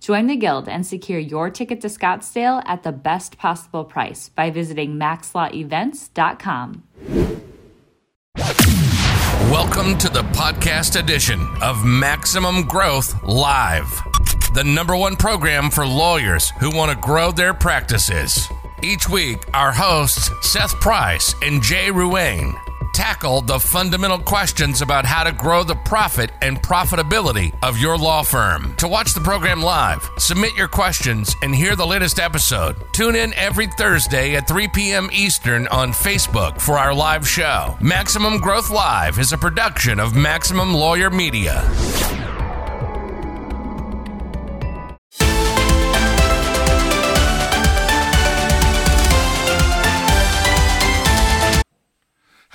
[0.00, 4.50] Join the Guild and secure your ticket to Scottsdale at the best possible price by
[4.50, 6.84] visiting maxlawevents.com.
[9.50, 13.90] Welcome to the podcast edition of Maximum Growth Live,
[14.54, 18.46] the number one program for lawyers who want to grow their practices.
[18.82, 22.54] Each week, our hosts, Seth Price and Jay Ruane,
[22.98, 28.24] tackle the fundamental questions about how to grow the profit and profitability of your law
[28.24, 28.74] firm.
[28.78, 33.32] To watch the program live, submit your questions, and hear the latest episode, tune in
[33.34, 35.08] every Thursday at 3 p.m.
[35.12, 37.76] Eastern on Facebook for our live show.
[37.80, 41.62] Maximum Growth Live is a production of Maximum Lawyer Media.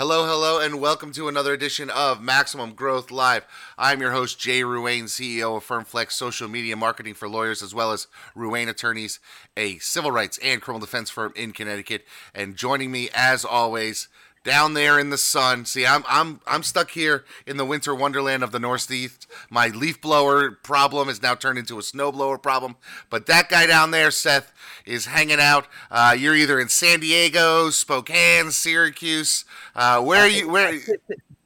[0.06, 3.46] Hello, hello, and welcome to another edition of Maximum Growth Live.
[3.78, 7.94] I'm your host, Jay Ruane, CEO of FirmFlex Social Media Marketing for Lawyers, as well
[7.94, 9.22] as Ruane Attorneys,
[9.56, 12.04] a civil rights and criminal defense firm in Connecticut.
[12.36, 14.10] And joining me, as always,
[14.44, 15.66] down there in the sun.
[15.66, 19.28] See, I'm I'm I'm stuck here in the winter wonderland of the Northeast.
[19.50, 22.76] My leaf blower problem is now turned into a snow blower problem.
[23.10, 24.54] But that guy down there, Seth,
[24.86, 25.68] is hanging out.
[25.90, 29.46] Uh, you're either in San Diego, Spokane, Syracuse.
[29.76, 30.50] Uh, where are you?
[30.50, 30.80] Where?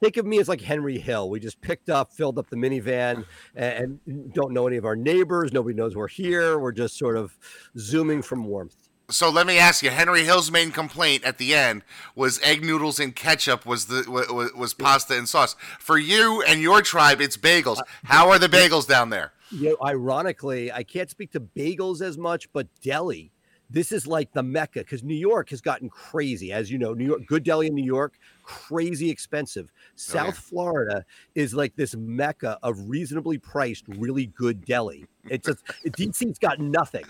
[0.00, 1.28] Think of me as like Henry Hill.
[1.28, 3.24] We just picked up, filled up the minivan,
[3.56, 3.98] and
[4.32, 5.52] don't know any of our neighbors.
[5.52, 6.58] Nobody knows we're here.
[6.58, 7.36] We're just sort of
[7.76, 11.82] zooming from warmth so let me ask you henry hill's main complaint at the end
[12.14, 16.60] was egg noodles and ketchup was the was, was pasta and sauce for you and
[16.60, 20.82] your tribe it's bagels uh, how are the bagels down there you know, ironically i
[20.82, 23.32] can't speak to bagels as much but deli
[23.70, 27.04] this is like the mecca because new york has gotten crazy as you know new
[27.04, 30.38] york good deli in new york crazy expensive south okay.
[30.38, 35.64] florida is like this mecca of reasonably priced really good deli it's just
[35.96, 37.04] dc's got nothing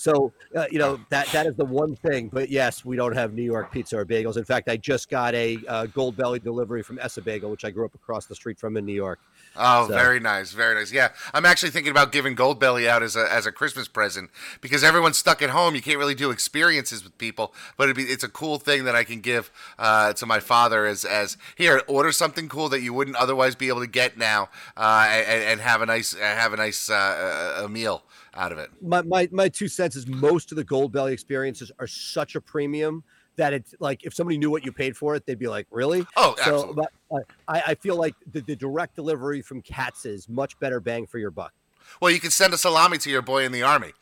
[0.00, 2.30] so uh, you know that that is the one thing.
[2.32, 4.38] But yes, we don't have New York pizza or bagels.
[4.38, 7.94] In fact, I just got a uh, Goldbelly delivery from Ess-a-Bagel, which I grew up
[7.94, 9.20] across the street from in New York.
[9.56, 9.94] Oh, so.
[9.94, 10.92] very nice, very nice.
[10.92, 14.30] Yeah, I'm actually thinking about giving Goldbelly out as a as a Christmas present
[14.60, 15.74] because everyone's stuck at home.
[15.74, 19.02] You can't really do experiences with people, but be, it's a cool thing that I
[19.02, 23.16] can give uh, to my father as as here order something cool that you wouldn't
[23.16, 26.88] otherwise be able to get now, uh, and, and, have a nice have a nice
[26.88, 28.70] uh, a meal out of it.
[28.80, 33.02] My, my my two cents is most of the Goldbelly experiences are such a premium
[33.40, 36.06] that it's like if somebody knew what you paid for it, they'd be like, "Really?"
[36.14, 36.84] Oh, absolutely.
[36.84, 40.58] So, but, uh, I, I feel like the, the direct delivery from Katz is much
[40.60, 41.52] better bang for your buck.
[42.00, 43.92] Well, you can send a salami to your boy in the army.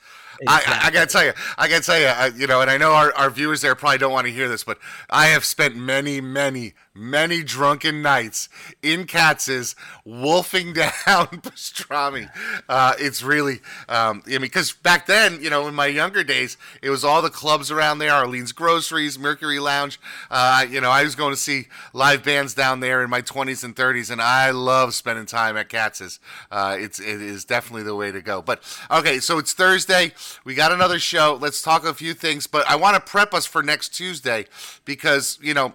[0.40, 0.72] Exactly.
[0.72, 2.92] I, I, gotta tell you, I gotta tell you, I, you know, and I know
[2.92, 4.78] our, our viewers there probably don't want to hear this, but
[5.10, 8.48] I have spent many, many, many drunken nights
[8.82, 12.30] in Katz's wolfing down pastrami.
[12.68, 16.56] Uh, it's really, um, I mean, because back then, you know, in my younger days,
[16.82, 20.00] it was all the clubs around there, Arlene's Groceries, Mercury Lounge.
[20.30, 23.64] Uh, you know, I was going to see live bands down there in my 20s
[23.64, 26.20] and 30s, and I love spending time at Katz's.
[26.50, 28.42] Uh, it's it is definitely the way to go.
[28.42, 30.12] But okay, so it's Thursday.
[30.44, 31.38] We got another show.
[31.40, 34.46] Let's talk a few things, but I want to prep us for next Tuesday
[34.84, 35.72] because, you know,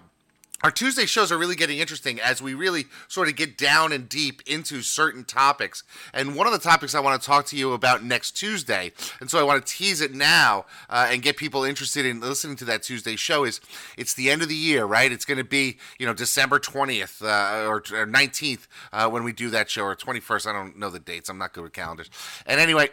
[0.64, 4.08] our Tuesday shows are really getting interesting as we really sort of get down and
[4.08, 5.82] deep into certain topics.
[6.14, 8.90] And one of the topics I want to talk to you about next Tuesday,
[9.20, 12.56] and so I want to tease it now uh, and get people interested in listening
[12.56, 13.60] to that Tuesday show, is
[13.98, 15.12] it's the end of the year, right?
[15.12, 19.50] It's going to be, you know, December 20th uh, or, 19th uh, when we do
[19.50, 20.46] that show, or 21st.
[20.46, 21.28] I don't know the dates.
[21.28, 22.08] I'm not good with calendars.
[22.46, 22.88] And anyway,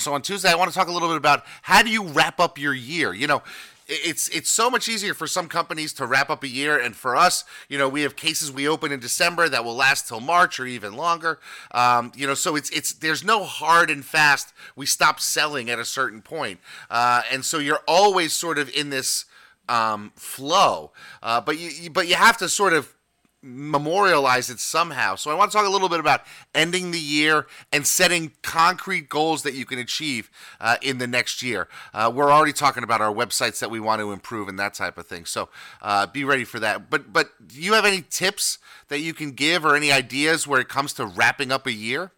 [0.00, 2.40] so on Tuesday, I want to talk a little bit about how do you wrap
[2.40, 3.12] up your year.
[3.12, 3.42] You know,
[3.90, 7.16] it's it's so much easier for some companies to wrap up a year, and for
[7.16, 10.60] us, you know, we have cases we open in December that will last till March
[10.60, 11.40] or even longer.
[11.72, 14.52] Um, you know, so it's it's there's no hard and fast.
[14.76, 16.60] We stop selling at a certain point,
[16.90, 19.24] uh, and so you're always sort of in this
[19.68, 20.92] um, flow,
[21.22, 22.94] uh, but you, you but you have to sort of
[23.42, 25.14] memorialize it somehow.
[25.14, 26.22] So I want to talk a little bit about
[26.54, 31.42] ending the year and setting concrete goals that you can achieve uh, in the next
[31.42, 31.68] year.
[31.94, 34.98] Uh, we're already talking about our websites that we want to improve and that type
[34.98, 35.24] of thing.
[35.24, 35.48] So
[35.80, 36.90] uh, be ready for that.
[36.90, 38.58] But but do you have any tips
[38.88, 42.12] that you can give or any ideas where it comes to wrapping up a year?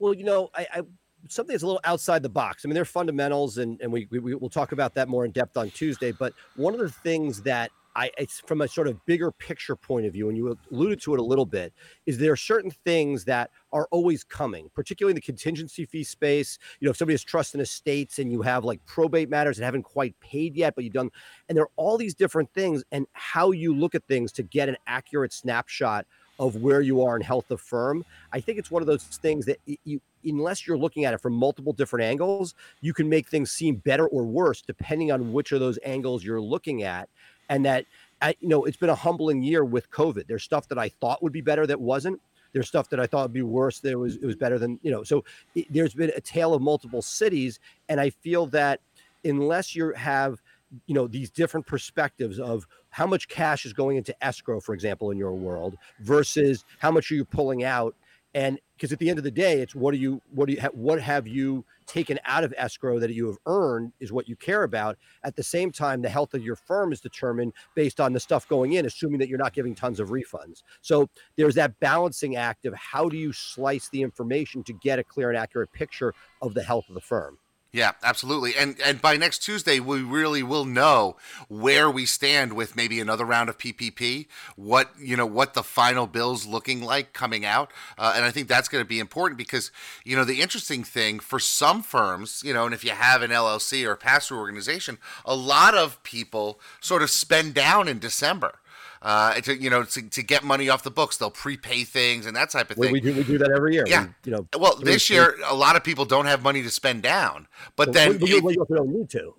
[0.00, 0.82] Well, you know, I, I
[1.28, 2.64] something that's a little outside the box.
[2.64, 5.56] I mean, they're fundamentals, and, and we, we, will talk about that more in depth
[5.56, 6.12] on Tuesday.
[6.12, 10.06] But one of the things that I, it's from a sort of bigger picture point
[10.06, 11.72] of view, and you alluded to it a little bit,
[12.06, 16.58] is there are certain things that are always coming, particularly in the contingency fee space.
[16.80, 19.64] You know, if somebody has trust in estates and you have like probate matters that
[19.64, 21.10] haven't quite paid yet, but you've done,
[21.48, 24.68] and there are all these different things, and how you look at things to get
[24.68, 26.06] an accurate snapshot
[26.38, 28.02] of where you are in health of firm.
[28.32, 31.34] I think it's one of those things that you, unless you're looking at it from
[31.34, 35.60] multiple different angles, you can make things seem better or worse depending on which of
[35.60, 37.10] those angles you're looking at
[37.50, 37.84] and that
[38.22, 40.26] I, you know it's been a humbling year with COVID.
[40.26, 42.18] There's stuff that I thought would be better that wasn't.
[42.52, 44.90] There's stuff that I thought would be worse that was it was better than you
[44.90, 45.02] know.
[45.02, 45.24] So
[45.54, 47.60] it, there's been a tale of multiple cities,
[47.90, 48.80] and I feel that
[49.24, 50.40] unless you have
[50.86, 55.10] you know these different perspectives of how much cash is going into escrow for example
[55.10, 57.94] in your world versus how much are you pulling out
[58.34, 60.60] and because at the end of the day it's what do you what do you
[60.72, 64.62] what have you taken out of escrow that you have earned is what you care
[64.62, 64.96] about.
[65.24, 68.48] At the same time the health of your firm is determined based on the stuff
[68.48, 70.62] going in assuming that you're not giving tons of refunds.
[70.82, 75.04] So there's that balancing act of how do you slice the information to get a
[75.04, 77.38] clear and accurate picture of the health of the firm
[77.72, 78.56] yeah, absolutely.
[78.56, 81.16] And and by next Tuesday, we really will know
[81.48, 84.26] where we stand with maybe another round of PPP.
[84.56, 88.48] What you know, what the final bill's looking like coming out, uh, and I think
[88.48, 89.70] that's going to be important because
[90.04, 93.30] you know the interesting thing for some firms, you know, and if you have an
[93.30, 98.00] LLC or a pass through organization, a lot of people sort of spend down in
[98.00, 98.59] December
[99.02, 101.16] uh, to you know to, to get money off the books.
[101.16, 102.92] They'll prepay things and that type of thing.
[102.92, 103.84] We, do we do that every year.
[103.86, 104.46] Yeah, we, you know.
[104.58, 108.18] Well, this year a lot of people don't have money to spend down, but then
[108.18, 109.34] we, we, we don't need to.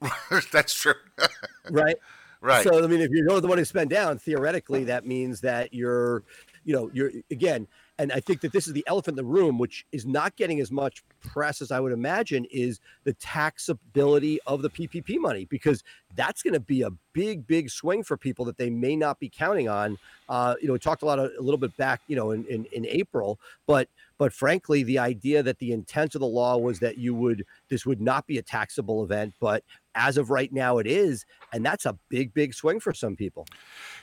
[0.52, 0.94] that's true.
[1.70, 1.96] right.
[2.40, 2.64] Right.
[2.64, 5.40] So I mean, if you don't have the money to spend down, theoretically, that means
[5.40, 6.24] that you're,
[6.64, 7.66] you know, you're again
[7.98, 10.60] and I think that this is the elephant in the room, which is not getting
[10.60, 15.84] as much press as I would imagine, is the taxability of the PPP money, because
[16.16, 19.28] that's going to be a big, big swing for people that they may not be
[19.28, 19.96] counting on.
[20.28, 22.44] Uh, you know, we talked a lot of, a little bit back, you know, in,
[22.46, 23.88] in, in April, but
[24.18, 27.84] but frankly, the idea that the intent of the law was that you would this
[27.84, 29.64] would not be a taxable event, but
[29.94, 33.46] as of right now it is and that's a big big swing for some people.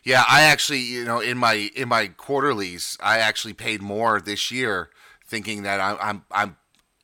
[0.03, 4.51] Yeah i actually you know in my in my quarterlies i actually paid more this
[4.51, 4.89] year
[5.27, 6.57] thinking that i'm i'm, I'm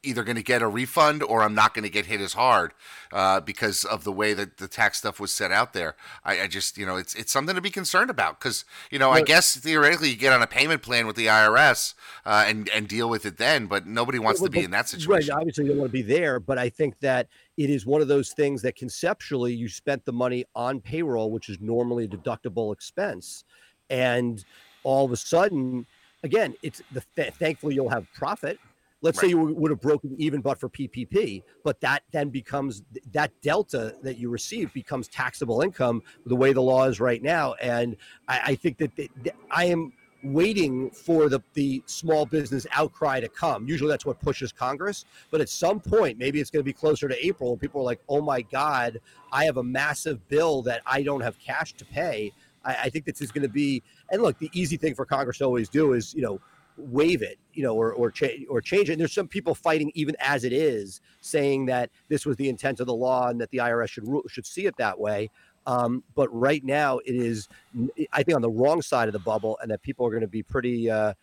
[0.04, 2.74] either going to get a refund or I'm not going to get hit as hard
[3.12, 5.96] uh, because of the way that the tax stuff was set out there.
[6.24, 9.12] I, I just, you know, it's it's something to be concerned about because, you know,
[9.12, 11.94] I guess theoretically you get on a payment plan with the IRS
[12.26, 14.72] uh, and and deal with it then, but nobody wants well, to be but, in
[14.72, 15.34] that situation.
[15.34, 17.28] Right, obviously you don't want to be there, but I think that
[17.58, 21.50] it is one of those things that conceptually you spent the money on payroll, which
[21.50, 23.44] is normally a deductible expense,
[23.90, 24.44] and
[24.84, 25.86] all of a sudden
[26.24, 27.02] again, it's the
[27.32, 28.60] thankfully you'll have profit
[29.02, 29.26] Let's right.
[29.26, 33.96] say you would have broken even but for PPP, but that then becomes that delta
[34.02, 37.54] that you receive becomes taxable income the way the law is right now.
[37.56, 37.96] And
[38.28, 39.94] I, I think that the, the, I am
[40.24, 43.68] waiting for the, the small business outcry to come.
[43.68, 45.06] Usually that's what pushes Congress.
[45.32, 47.86] But at some point, maybe it's going to be closer to April, and people are
[47.86, 49.00] like, oh my God,
[49.32, 52.34] I have a massive bill that I don't have cash to pay.
[52.66, 55.38] I, I think this is going to be, and look, the easy thing for Congress
[55.40, 56.40] to always do is, you know,
[56.78, 58.94] waive it, you know, or or, cha- or change it.
[58.94, 62.80] And there's some people fighting even as it is, saying that this was the intent
[62.80, 65.30] of the law and that the IRS should rule, should see it that way.
[65.66, 67.50] Um, but right now, it is,
[68.14, 70.28] I think, on the wrong side of the bubble, and that people are going to
[70.28, 71.14] be pretty, uh,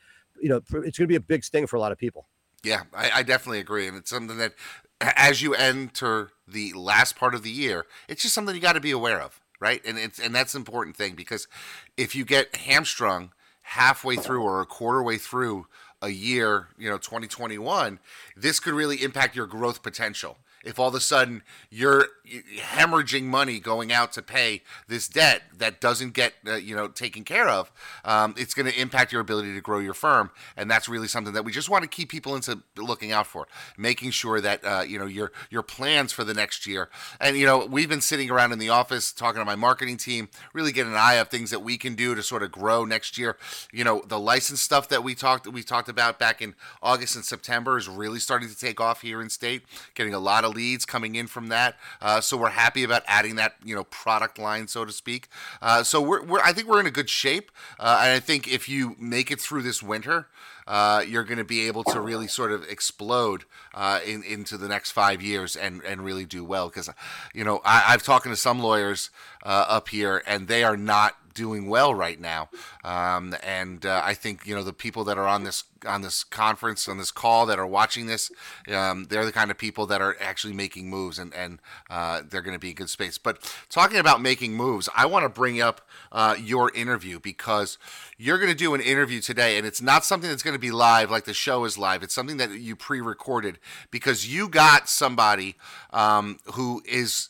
[0.41, 2.27] you know, it's going to be a big sting for a lot of people.
[2.63, 4.53] Yeah, I, I definitely agree, and it's something that,
[5.01, 8.81] as you enter the last part of the year, it's just something you got to
[8.81, 9.81] be aware of, right?
[9.87, 11.49] And it's and that's an important thing because
[11.97, 13.33] if you get hamstrung
[13.65, 15.67] halfway through or a quarter way through
[16.01, 17.99] a year, you know, 2021,
[18.37, 20.37] this could really impact your growth potential.
[20.65, 25.81] If all of a sudden you're hemorrhaging money going out to pay this debt that
[25.81, 27.71] doesn't get uh, you know taken care of,
[28.05, 31.35] um, it's going to impact your ability to grow your firm, and that's really something
[31.35, 34.85] that we just want to keep people into looking out for, making sure that uh,
[34.87, 36.89] you know your your plans for the next year.
[37.21, 40.29] And you know we've been sitting around in the office talking to my marketing team,
[40.53, 43.19] really getting an eye of things that we can do to sort of grow next
[43.19, 43.37] year.
[43.73, 47.25] You know the license stuff that we talked we talked about back in August and
[47.25, 49.63] September is really starting to take off here in state,
[49.95, 51.77] getting a lot of leads coming in from that.
[52.01, 55.29] Uh, so we're happy about adding that, you know, product line, so to speak.
[55.61, 57.51] Uh, so we're, we're, I think we're in a good shape.
[57.79, 60.29] Uh, and I think if you make it through this winter,
[60.67, 63.45] uh, you're going to be able to really sort of explode
[63.75, 66.69] uh, in, into the next five years and, and really do well.
[66.69, 66.89] Because,
[67.35, 69.11] you know, I, I've talked to some lawyers
[69.45, 72.49] uh, up here, and they are not doing well right now.
[72.85, 76.25] Um, and uh, I think you know the people that are on this on this
[76.25, 78.31] conference on this call that are watching this,
[78.73, 81.61] um, they're the kind of people that are actually making moves, and and
[81.91, 83.19] uh, they're going to be in good space.
[83.19, 87.79] But talking about making moves, I want to bring up uh, your interview because
[88.17, 90.71] you're going to do an interview today, and it's not something that's going to be
[90.71, 92.03] live like the show is live.
[92.03, 93.59] It's something that you pre-recorded
[93.91, 95.57] because you got somebody
[95.93, 97.29] um, who is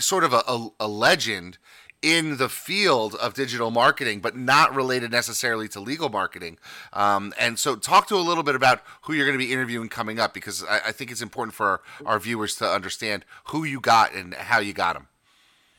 [0.00, 1.58] sort of a, a, a legend
[2.02, 6.58] in the field of digital marketing, but not related necessarily to legal marketing.
[6.92, 9.88] Um, and so, talk to a little bit about who you're going to be interviewing
[9.88, 13.64] coming up, because I, I think it's important for our, our, viewers to understand who
[13.64, 15.08] you got and how you got them.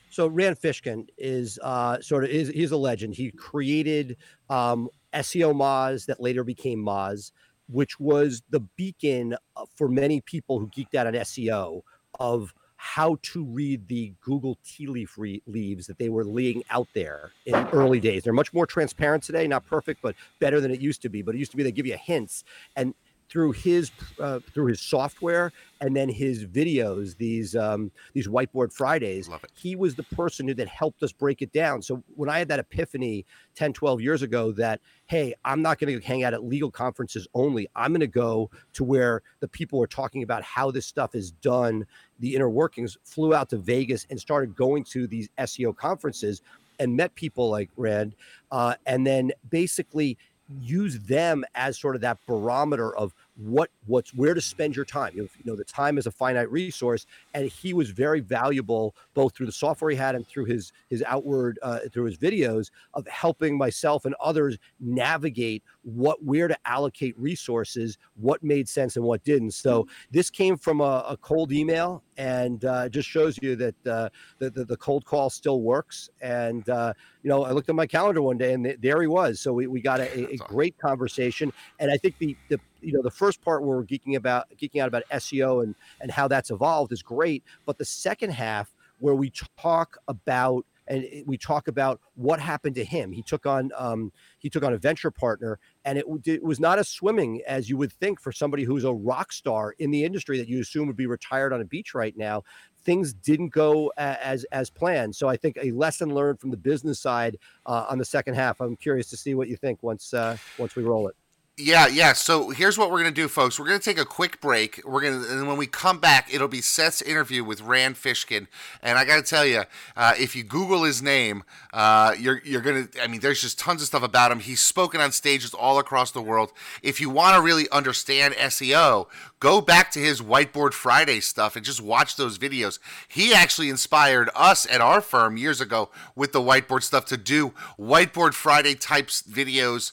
[0.10, 3.16] So Rand Fishkin is uh, sort of is he's a legend.
[3.16, 4.18] He created
[4.50, 7.32] um, SEO Moz that later became Moz,
[7.68, 11.82] which was the beacon uh, for many people who geeked out on SEO
[12.20, 16.88] of how to read the Google tea leaf re- leaves that they were laying out
[16.94, 18.24] there in early days.
[18.24, 21.22] They're much more transparent today, not perfect, but better than it used to be.
[21.22, 22.46] But it used to be they give you hints,
[22.78, 22.94] and
[23.30, 29.30] through his uh, through his software and then his videos these um, these whiteboard fridays
[29.56, 31.82] he was the person who that helped us break it down.
[31.82, 36.00] So when i had that epiphany 10 12 years ago that hey i'm not going
[36.00, 37.68] to hang out at legal conferences only.
[37.76, 41.32] I'm going to go to where the people are talking about how this stuff is
[41.32, 41.86] done.
[42.20, 46.42] The inner workings flew out to vegas and started going to these seo conferences
[46.80, 48.16] and met people like Rand,
[48.52, 50.18] uh, and then basically
[50.50, 55.14] use them as sort of that barometer of what what's where to spend your time.
[55.16, 58.96] You know, you know, the time is a finite resource, and he was very valuable
[59.14, 62.70] both through the software he had and through his his outward uh, through his videos
[62.94, 69.06] of helping myself and others navigate what where to allocate resources, what made sense and
[69.06, 69.52] what didn't.
[69.52, 74.10] So this came from a, a cold email, and uh, just shows you that uh,
[74.40, 76.10] the, the, the cold call still works.
[76.22, 76.94] And uh,
[77.24, 79.40] you know, I looked at my calendar one day, and th- there he was.
[79.40, 83.02] So we, we got a, a great conversation, and I think the the you know
[83.02, 86.52] the first part where we're geeking about geeking out about SEO and and how that's
[86.52, 92.02] evolved is great, but the second half where we talk about and we talk about
[92.16, 93.12] what happened to him.
[93.12, 96.80] He took on um, he took on a venture partner, and it, it, was not
[96.80, 100.38] as swimming as you would think for somebody who's a rock star in the industry
[100.40, 102.44] that you assume would be retired on a beach right now.
[102.84, 105.16] Things didn't go as as planned.
[105.16, 108.60] So I think a lesson learned from the business side uh, on the second half.
[108.60, 111.16] I'm curious to see what you think once uh, once we roll it.
[111.60, 112.14] Yeah, yeah.
[112.14, 113.60] So here's what we're gonna do, folks.
[113.60, 114.82] We're gonna take a quick break.
[114.86, 118.48] We're gonna, and when we come back, it'll be Seth's interview with Rand Fishkin.
[118.82, 119.64] And I gotta tell you,
[119.98, 122.88] uh, if you Google his name, uh, you're you're gonna.
[123.02, 124.40] I mean, there's just tons of stuff about him.
[124.40, 126.54] He's spoken on stages all across the world.
[126.82, 129.08] If you want to really understand SEO,
[129.42, 132.80] go back to his Whiteboard Friday stuff and just watch those videos.
[133.10, 137.54] He actually inspired us at our firm years ago with the whiteboard stuff to do
[137.78, 139.92] Whiteboard Friday types videos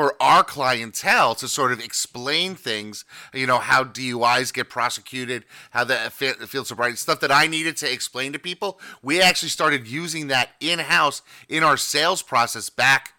[0.00, 3.04] for our clientele to sort of explain things,
[3.34, 7.92] you know, how DUIs get prosecuted, how the field sobriety stuff that I needed to
[7.92, 8.80] explain to people.
[9.02, 13.12] We actually started using that in house in our sales process back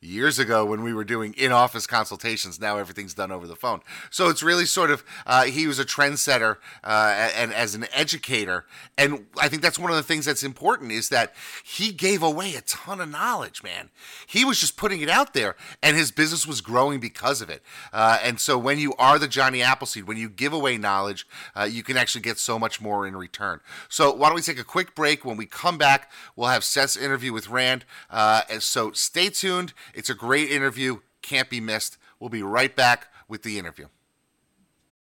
[0.00, 2.60] years ago when we were doing in-office consultations.
[2.60, 3.80] Now everything's done over the phone.
[4.10, 8.64] So it's really sort of uh, he was a trendsetter uh, and as an educator,
[8.96, 12.54] and I think that's one of the things that's important is that he gave away
[12.54, 13.62] a ton of knowledge.
[13.62, 13.90] Man,
[14.26, 17.62] he was just putting it out there, and his business was growing because of it.
[17.92, 21.26] Uh, and so when you are the Johnny Appleseed, when you give away knowledge,
[21.56, 23.60] uh, you can actually get so much more in return.
[23.88, 25.24] So why don't we take a quick break?
[25.24, 27.84] When we come back, we'll have Seth's interview with Rand.
[28.10, 29.72] Uh, so stay tuned.
[29.94, 31.98] It's a great interview, can't be missed.
[32.20, 33.86] We'll be right back with the interview.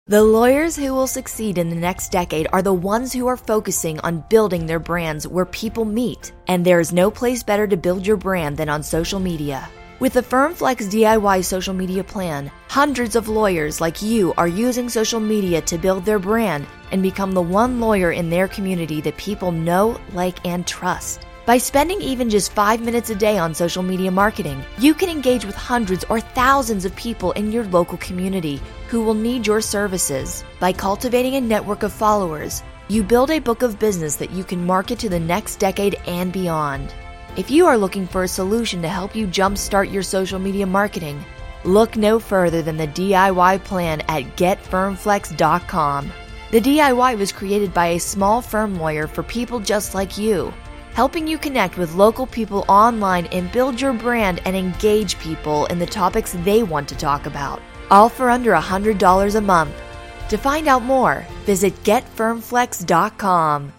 [0.06, 4.00] The lawyers who will succeed in the next decade are the ones who are focusing
[4.00, 6.32] on building their brands where people meet.
[6.46, 9.68] And there is no place better to build your brand than on social media.
[10.00, 15.20] With the FirmFlex DIY social media plan, hundreds of lawyers like you are using social
[15.20, 19.52] media to build their brand and become the one lawyer in their community that people
[19.52, 21.26] know, like, and trust.
[21.48, 25.46] By spending even just five minutes a day on social media marketing, you can engage
[25.46, 30.44] with hundreds or thousands of people in your local community who will need your services.
[30.60, 34.66] By cultivating a network of followers, you build a book of business that you can
[34.66, 36.92] market to the next decade and beyond.
[37.38, 41.24] If you are looking for a solution to help you jumpstart your social media marketing,
[41.64, 46.12] look no further than the DIY plan at getfirmflex.com.
[46.50, 50.52] The DIY was created by a small firm lawyer for people just like you,
[50.98, 55.78] helping you connect with local people online and build your brand and engage people in
[55.78, 59.80] the topics they want to talk about, all for under $100 a month.
[60.28, 63.72] To find out more, visit getfirmflex.com.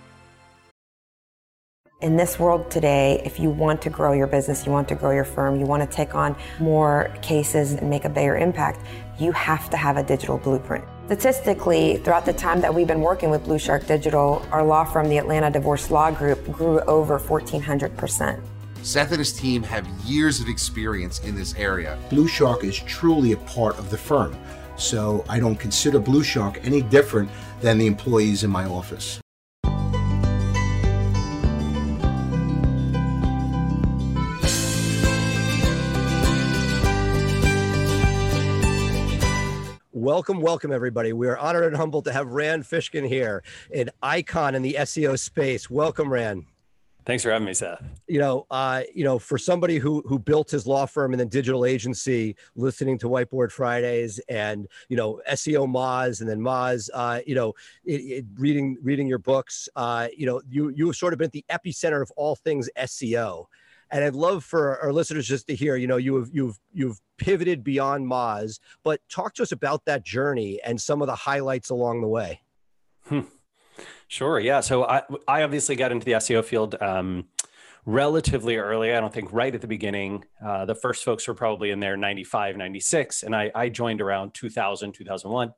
[2.02, 5.12] In this world today, if you want to grow your business, you want to grow
[5.12, 8.80] your firm, you want to take on more cases and make a bigger impact,
[9.20, 10.86] you have to have a digital blueprint.
[11.08, 15.10] Statistically, throughout the time that we've been working with Blue Shark Digital, our law firm,
[15.10, 18.40] the Atlanta Divorce Law Group, grew over 1,400%.
[18.82, 21.98] Seth and his team have years of experience in this area.
[22.10, 24.38] Blue Shark is truly a part of the firm,
[24.78, 29.20] so I don't consider Blue Shark any different than the employees in my office.
[40.10, 41.14] Welcome, welcome, everybody.
[41.14, 45.20] We are honored and humbled to have Rand Fishkin here, an icon in the SEO
[45.20, 45.70] space.
[45.70, 46.46] Welcome, Rand.
[47.06, 47.84] Thanks for having me, Seth.
[48.08, 51.28] You know, uh, you know, for somebody who who built his law firm and then
[51.28, 57.20] digital agency, listening to Whiteboard Fridays and you know SEO Moz and then Moz, uh,
[57.28, 57.54] you know,
[57.86, 61.34] it, it, reading reading your books, uh, you know, you you've sort of been at
[61.34, 63.46] the epicenter of all things SEO.
[63.92, 67.00] And I'd love for our listeners just to hear, you know, you have you've you've
[67.18, 71.70] pivoted beyond Moz, but talk to us about that journey and some of the highlights
[71.70, 72.42] along the way.
[73.06, 73.22] Hmm.
[74.08, 74.40] Sure.
[74.40, 74.60] Yeah.
[74.60, 77.26] So I I obviously got into the SEO field um,
[77.86, 78.94] relatively early.
[78.94, 80.26] I don't think right at the beginning.
[80.44, 84.34] Uh, the first folks were probably in there 95, 96, and I, I joined around
[84.34, 85.54] 2000, 2001.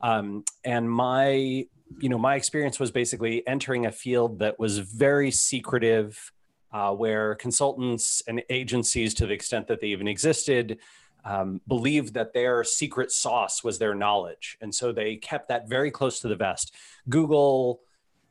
[0.00, 1.66] Um, and my
[2.00, 6.32] you know my experience was basically entering a field that was very secretive
[6.74, 10.78] uh, where consultants and agencies, to the extent that they even existed,
[11.24, 14.58] um, believed that their secret sauce was their knowledge.
[14.60, 16.74] And so they kept that very close to the vest.
[17.08, 17.80] Google,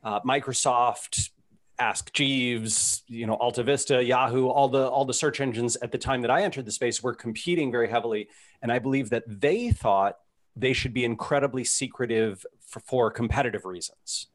[0.04, 1.30] uh, Microsoft,
[1.78, 5.98] Ask Jeeves, you know, Alta Vista, Yahoo, all the all the search engines at the
[5.98, 8.28] time that I entered the space were competing very heavily,
[8.62, 10.18] and I believe that they thought
[10.54, 14.28] they should be incredibly secretive for, for competitive reasons.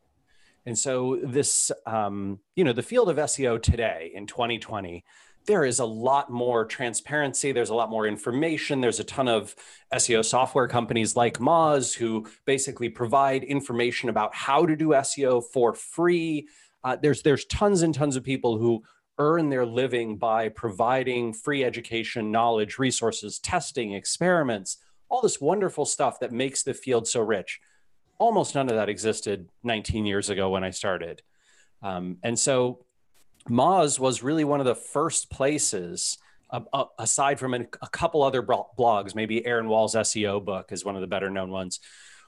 [0.65, 5.03] And so this, um, you know, the field of SEO today in 2020,
[5.45, 7.51] there is a lot more transparency.
[7.51, 8.81] There's a lot more information.
[8.81, 9.55] There's a ton of
[9.93, 15.73] SEO software companies like Moz who basically provide information about how to do SEO for
[15.73, 16.47] free.
[16.83, 18.83] Uh, there's there's tons and tons of people who
[19.17, 24.77] earn their living by providing free education, knowledge, resources, testing, experiments,
[25.09, 27.59] all this wonderful stuff that makes the field so rich
[28.19, 31.23] almost none of that existed 19 years ago when I started.
[31.81, 32.85] Um, and so
[33.49, 36.17] Moz was really one of the first places,
[36.51, 40.85] uh, uh, aside from a, a couple other blogs, maybe Aaron Wall's SEO book is
[40.85, 41.79] one of the better known ones,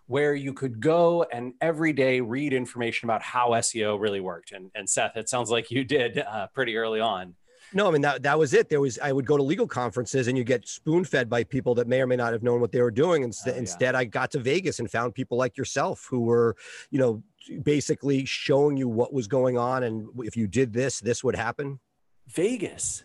[0.08, 4.51] where you could go and every day read information about how SEO really worked.
[4.51, 7.36] And, and Seth, it sounds like you did uh, pretty early on.
[7.73, 8.69] No, I mean that that was it.
[8.69, 11.75] There was I would go to legal conferences and you get spoon fed by people
[11.75, 13.23] that may or may not have known what they were doing.
[13.23, 13.60] Instead, oh, yeah.
[13.60, 16.55] instead, I got to Vegas and found people like yourself who were,
[16.89, 17.23] you know,
[17.63, 21.79] basically showing you what was going on and if you did this, this would happen.
[22.27, 23.03] Vegas.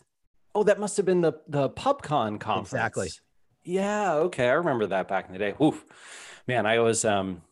[0.54, 2.72] Oh, that must have been the the PubCon conference.
[2.72, 3.10] Exactly.
[3.64, 4.14] Yeah.
[4.14, 5.54] Okay, I remember that back in the day.
[5.62, 5.84] Oof,
[6.46, 7.42] man, I was um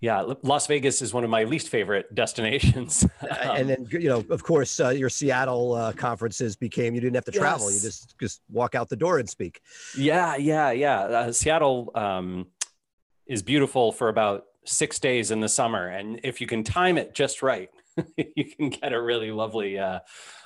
[0.00, 3.04] yeah, Las Vegas is one of my least favorite destinations.
[3.20, 7.16] um, and then, you know, of course, uh, your Seattle uh, conferences became you didn't
[7.16, 7.40] have to yes.
[7.40, 9.60] travel; you just just walk out the door and speak.
[9.96, 11.00] Yeah, yeah, yeah.
[11.00, 12.46] Uh, Seattle um,
[13.26, 17.12] is beautiful for about six days in the summer, and if you can time it
[17.12, 17.70] just right,
[18.16, 19.98] you can get a really lovely, uh,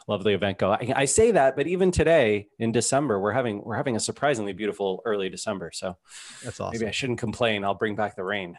[0.08, 0.70] lovely event go.
[0.70, 4.54] I, I, say that, but even today in December, we're having we're having a surprisingly
[4.54, 5.72] beautiful early December.
[5.74, 5.98] So
[6.42, 6.78] that's awesome.
[6.78, 7.64] Maybe I shouldn't complain.
[7.64, 8.56] I'll bring back the rain.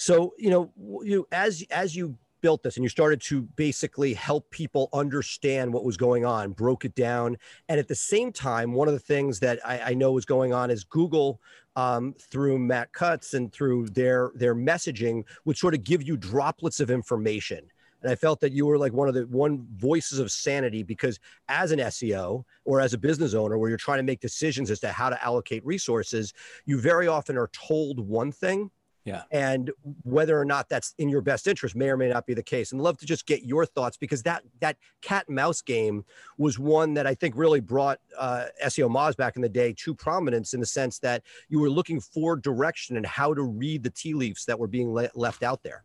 [0.00, 0.72] So, you know,
[1.04, 5.84] you as as you built this and you started to basically help people understand what
[5.84, 7.36] was going on, broke it down.
[7.68, 10.54] And at the same time, one of the things that I, I know was going
[10.54, 11.38] on is Google
[11.76, 16.80] um, through Matt Cutts and through their their messaging would sort of give you droplets
[16.80, 17.60] of information.
[18.02, 21.20] And I felt that you were like one of the one voices of sanity because
[21.48, 24.80] as an SEO or as a business owner, where you're trying to make decisions as
[24.80, 26.32] to how to allocate resources,
[26.64, 28.70] you very often are told one thing
[29.04, 29.22] yeah.
[29.30, 29.70] And
[30.02, 32.72] whether or not that's in your best interest may or may not be the case.
[32.72, 36.04] And love to just get your thoughts because that that cat and mouse game
[36.36, 39.94] was one that I think really brought uh, SEO Moz back in the day to
[39.94, 43.90] prominence in the sense that you were looking for direction and how to read the
[43.90, 45.84] tea leaves that were being le- left out there.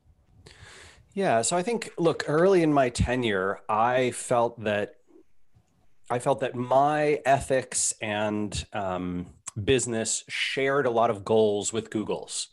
[1.14, 1.42] Yeah.
[1.42, 4.96] So I think, look, early in my tenure, I felt that
[6.10, 9.28] I felt that my ethics and um,
[9.64, 12.50] business shared a lot of goals with Google's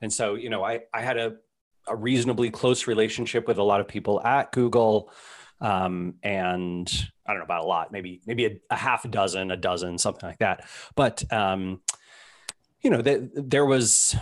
[0.00, 1.36] And so, you know, I, I had a,
[1.86, 5.12] a reasonably close relationship with a lot of people at Google.
[5.60, 6.90] Um, and
[7.26, 9.98] I don't know about a lot, maybe, maybe a, a half a dozen, a dozen,
[9.98, 10.66] something like that.
[10.94, 11.80] But, um,
[12.80, 14.16] you know, the, there was,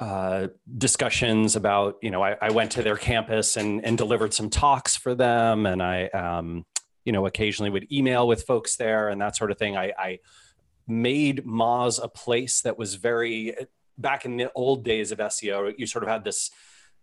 [0.00, 4.48] uh, discussions about, you know, I, I, went to their campus and, and delivered some
[4.48, 5.66] talks for them.
[5.66, 6.64] And I, um,
[7.04, 9.76] you know, occasionally would email with folks there and that sort of thing.
[9.76, 10.18] I, I
[10.88, 13.54] made Moz a place that was very
[14.00, 15.72] back in the old days of SEO.
[15.76, 16.50] You sort of had this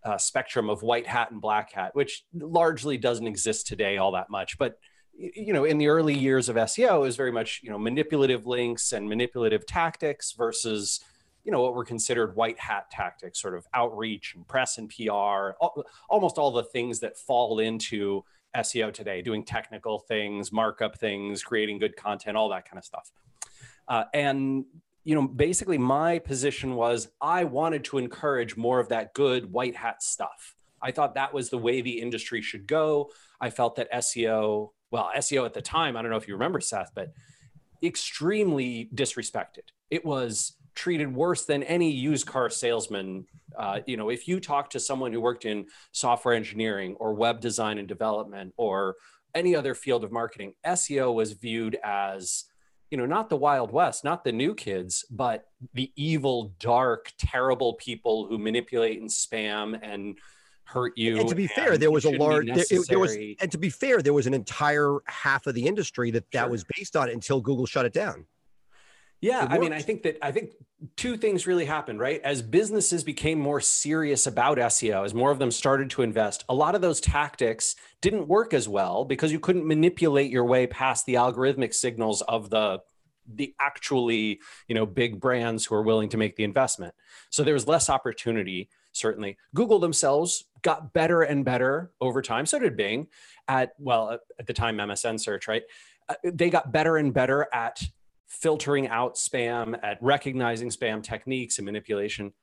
[0.03, 4.29] uh, spectrum of white hat and black hat, which largely doesn't exist today all that
[4.29, 4.57] much.
[4.57, 4.79] But
[5.13, 8.91] you know, in the early years of SEO, is very much you know manipulative links
[8.91, 10.99] and manipulative tactics versus
[11.43, 15.51] you know what were considered white hat tactics, sort of outreach and press and PR,
[16.09, 18.23] almost all the things that fall into
[18.55, 23.11] SEO today, doing technical things, markup things, creating good content, all that kind of stuff.
[23.87, 24.65] Uh, and
[25.07, 29.73] you know, basically my position was I wanted to encourage more of that good white
[29.73, 30.53] hat stuff.
[30.81, 33.11] I thought that was the way the industry should go.
[33.39, 36.59] I felt that SEO, well, SEO at the time, I don't know if you remember
[36.59, 37.13] Seth, but
[37.81, 39.69] extremely disrespected.
[39.89, 43.27] It was treated worse than any used car salesman.
[43.57, 47.39] Uh, you know, if you talk to someone who worked in software engineering or web
[47.39, 48.97] design and development or
[49.33, 52.43] any other field of marketing, SEO was viewed as
[52.89, 57.73] you know, not the Wild West, not the new kids, but the evil, dark, terrible
[57.73, 60.17] people who manipulate and spam and
[60.63, 61.19] hurt you.
[61.19, 64.01] And to be fair, there was a large there, there, was, and to be fair,
[64.01, 66.49] there was an entire half of the industry that that sure.
[66.49, 68.25] was based on until Google shut it down.
[69.19, 70.51] Yeah, I mean, I think that I think
[70.95, 72.21] two things really happened, right?
[72.23, 76.53] As businesses became more serious about SEO, as more of them started to invest, a
[76.53, 81.05] lot of those tactics didn't work as well because you couldn't manipulate your way past
[81.07, 82.81] the algorithmic signals of the
[83.29, 86.93] the actually, you know, big brands who are willing to make the investment.
[87.29, 89.37] So there was less opportunity, certainly.
[89.53, 92.45] Google themselves got better and better over time.
[92.45, 93.07] So did Bing
[93.47, 95.63] at well, at the time MSN search, right?
[96.07, 97.81] Uh, they got better and better at
[98.27, 102.33] filtering out spam, at recognizing spam techniques and manipulation.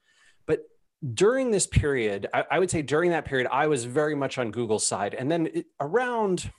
[0.46, 0.60] But
[1.12, 4.50] during this period, I, I, would say during that period, I was very much on
[4.50, 5.12] Google's side.
[5.14, 6.50] And then it, around,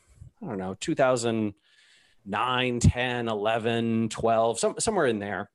[0.41, 5.49] I don't know, 2009, 10, 11, 12, some, somewhere in there,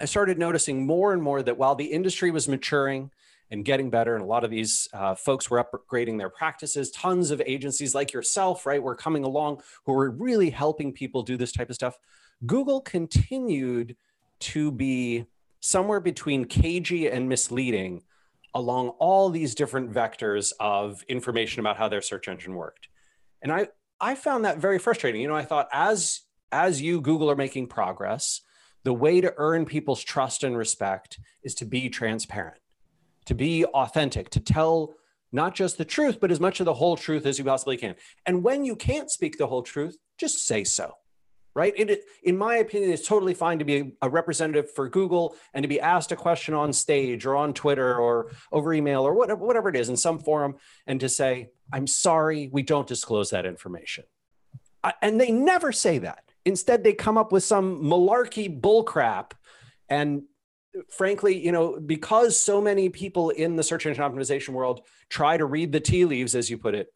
[0.00, 3.10] I started noticing more and more that while the industry was maturing
[3.50, 7.30] and getting better, and a lot of these uh, folks were upgrading their practices, tons
[7.30, 11.52] of agencies like yourself, right, were coming along who were really helping people do this
[11.52, 11.96] type of stuff
[12.46, 13.96] Google continued
[14.40, 15.26] to be
[15.60, 18.02] somewhere between cagey and misleading
[18.54, 22.88] along all these different vectors of information about how their search engine worked.
[23.42, 23.68] And I,
[24.00, 25.20] I found that very frustrating.
[25.20, 28.40] You know, I thought as as you Google are making progress,
[28.84, 32.60] the way to earn people's trust and respect is to be transparent,
[33.26, 34.94] to be authentic, to tell
[35.30, 37.96] not just the truth, but as much of the whole truth as you possibly can.
[38.24, 40.94] And when you can't speak the whole truth, just say so
[41.58, 41.74] right?
[41.76, 45.68] It, in my opinion, it's totally fine to be a representative for Google and to
[45.68, 49.68] be asked a question on stage or on Twitter or over email or whatever, whatever
[49.68, 50.54] it is in some forum
[50.86, 54.04] and to say, I'm sorry, we don't disclose that information.
[55.02, 56.22] And they never say that.
[56.44, 59.32] Instead, they come up with some malarkey bullcrap.
[59.88, 60.22] And
[60.92, 65.44] frankly, you know, because so many people in the search engine optimization world try to
[65.44, 66.92] read the tea leaves, as you put it,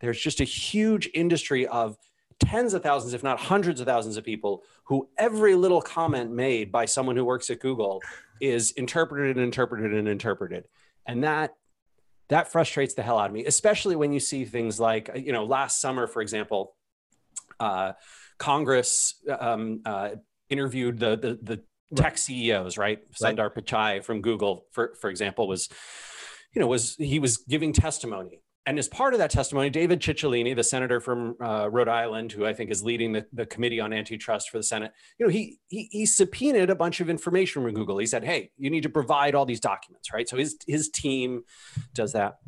[0.00, 1.96] there's just a huge industry of
[2.44, 6.70] tens of thousands, if not hundreds of thousands of people who every little comment made
[6.70, 8.02] by someone who works at Google
[8.40, 10.64] is interpreted and interpreted and interpreted.
[11.06, 11.54] And that
[12.28, 15.44] that frustrates the hell out of me, especially when you see things like, you know,
[15.44, 16.74] last summer, for example,
[17.60, 17.92] uh,
[18.38, 20.10] Congress um, uh,
[20.48, 21.62] interviewed the, the, the
[21.94, 23.00] tech CEOs, right?
[23.20, 23.36] right?
[23.36, 25.68] Sundar Pichai from Google, for, for example, was,
[26.54, 30.54] you know, was he was giving testimony and as part of that testimony, David Cicilline,
[30.54, 33.92] the senator from uh, Rhode Island, who I think is leading the, the committee on
[33.92, 37.74] antitrust for the Senate, you know, he, he, he subpoenaed a bunch of information from
[37.74, 37.98] Google.
[37.98, 41.42] He said, "Hey, you need to provide all these documents, right?" So his his team
[41.92, 42.38] does that,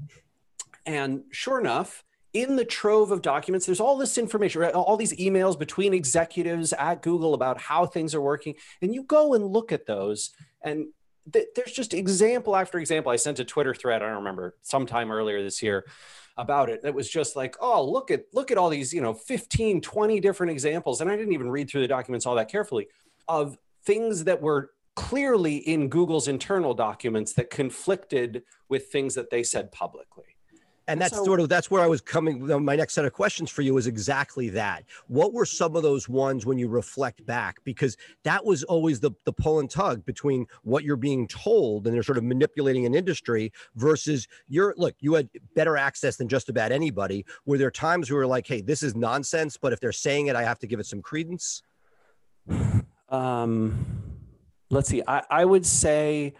[0.87, 4.75] and sure enough, in the trove of documents, there's all this information, right?
[4.75, 9.35] all these emails between executives at Google about how things are working, and you go
[9.35, 10.31] and look at those,
[10.63, 10.87] and
[11.33, 13.13] th- there's just example after example.
[13.13, 15.87] I sent a Twitter thread, I don't remember, sometime earlier this year
[16.37, 16.83] about it.
[16.83, 20.21] that was just like, oh, look at look at all these, you know, 15, 20
[20.21, 21.01] different examples.
[21.01, 22.89] And I didn't even read through the documents all that carefully
[23.29, 29.43] of things that were clearly in Google's internal documents that conflicted with things that they
[29.43, 30.34] said publicly.
[30.87, 32.47] And that's so, sort of that's where I was coming.
[32.63, 34.85] My next set of questions for you is exactly that.
[35.09, 37.63] What were some of those ones when you reflect back?
[37.65, 41.95] Because that was always the the pull and tug between what you're being told and
[41.95, 44.95] they're sort of manipulating an industry versus your look.
[45.01, 47.25] You had better access than just about anybody.
[47.47, 50.27] Were there times where you were like, "Hey, this is nonsense," but if they're saying
[50.27, 51.63] it, I have to give it some credence?
[53.09, 53.87] Um,
[54.71, 55.03] let's see.
[55.07, 56.35] I, I would say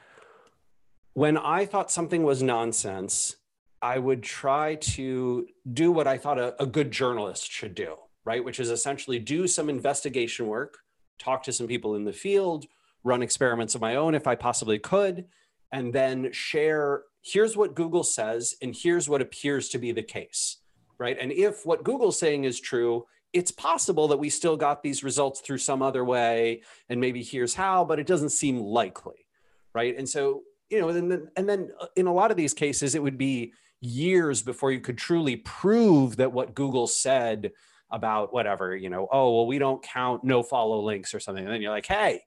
[1.15, 3.37] when I thought something was nonsense
[3.85, 8.43] I would try to do what I thought a, a good journalist should do, right?
[8.43, 10.79] Which is essentially do some investigation work,
[11.19, 12.65] talk to some people in the field,
[13.05, 15.27] run experiments of my own if I possibly could,
[15.71, 20.63] and then share here's what Google says, and here's what appears to be the case,
[20.97, 21.19] right?
[21.21, 25.41] And if what Google's saying is true, it's possible that we still got these results
[25.41, 29.27] through some other way, and maybe here's how, but it doesn't seem likely,
[29.75, 29.95] right?
[29.99, 32.95] And so, you know, and then, and then uh, in a lot of these cases,
[32.95, 33.53] it would be
[33.85, 37.53] years before you could truly prove that what Google said
[37.91, 41.45] about whatever, you know, oh, well, we don't count no follow links or something.
[41.45, 42.23] And then you're like, hey,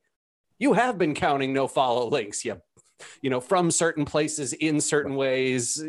[0.59, 2.45] you have been counting no follow links.
[2.45, 2.61] You,
[3.21, 5.83] you know, from certain places in certain ways,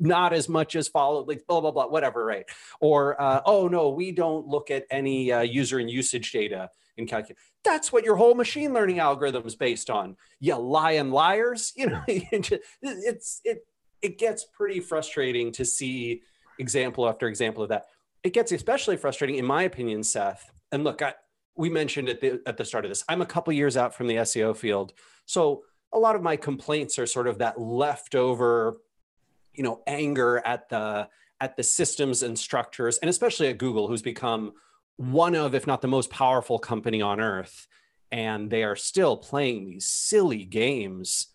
[0.00, 2.46] not as much as follow like blah, blah, blah, whatever, right?
[2.80, 7.06] Or, uh, oh, no, we don't look at any uh, user and usage data in
[7.06, 7.38] calculate.
[7.64, 10.16] That's what your whole machine learning algorithm is based on.
[10.40, 11.72] You lying liars.
[11.76, 13.64] You know, it's it
[14.02, 16.22] it gets pretty frustrating to see
[16.58, 17.86] example after example of that.
[18.22, 20.50] It gets especially frustrating, in my opinion, Seth.
[20.72, 21.14] And look, I,
[21.56, 24.06] we mentioned at the at the start of this, I'm a couple years out from
[24.06, 24.92] the SEO field,
[25.26, 28.76] so a lot of my complaints are sort of that leftover,
[29.54, 31.08] you know, anger at the
[31.40, 34.52] at the systems and structures, and especially at Google, who's become
[34.96, 37.68] one of, if not the most powerful company on earth,
[38.10, 41.28] and they are still playing these silly games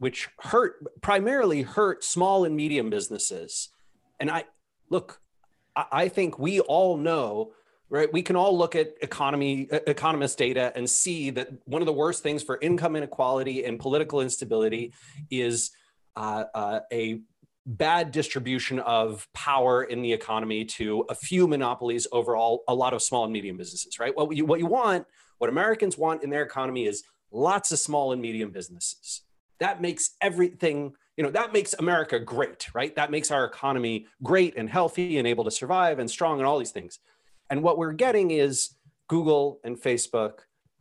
[0.00, 3.68] which hurt primarily hurt small and medium businesses.
[4.18, 4.44] And I
[4.88, 5.20] look,
[5.76, 7.52] I think we all know,
[7.90, 8.10] right?
[8.10, 12.22] We can all look at economy economist data and see that one of the worst
[12.22, 14.94] things for income inequality and political instability
[15.30, 15.70] is
[16.16, 17.20] uh, uh, a
[17.66, 22.94] bad distribution of power in the economy to a few monopolies over all a lot
[22.94, 24.16] of small and medium businesses, right?
[24.16, 28.12] What you what you want, what Americans want in their economy is lots of small
[28.12, 29.24] and medium businesses
[29.60, 32.94] that makes everything you know that makes america great right?
[32.96, 36.58] That makes our economy great and healthy and able to survive and strong and all
[36.58, 36.98] these things.
[37.48, 38.74] And what we're getting is
[39.08, 40.40] google and facebook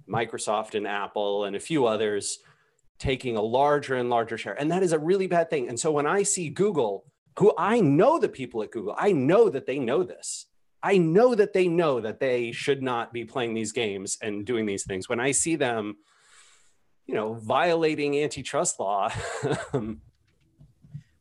[0.10, 2.39] microsoft and apple and a few others
[3.00, 4.60] taking a larger and larger share.
[4.60, 5.70] And that is a really bad thing.
[5.70, 7.06] And so when i see google
[7.38, 10.46] who i know the people at google i know that they know this.
[10.82, 14.65] I know that they know that they should not be playing these games and doing
[14.65, 15.10] these things.
[15.10, 15.98] When i see them
[17.10, 19.10] you know, violating antitrust law.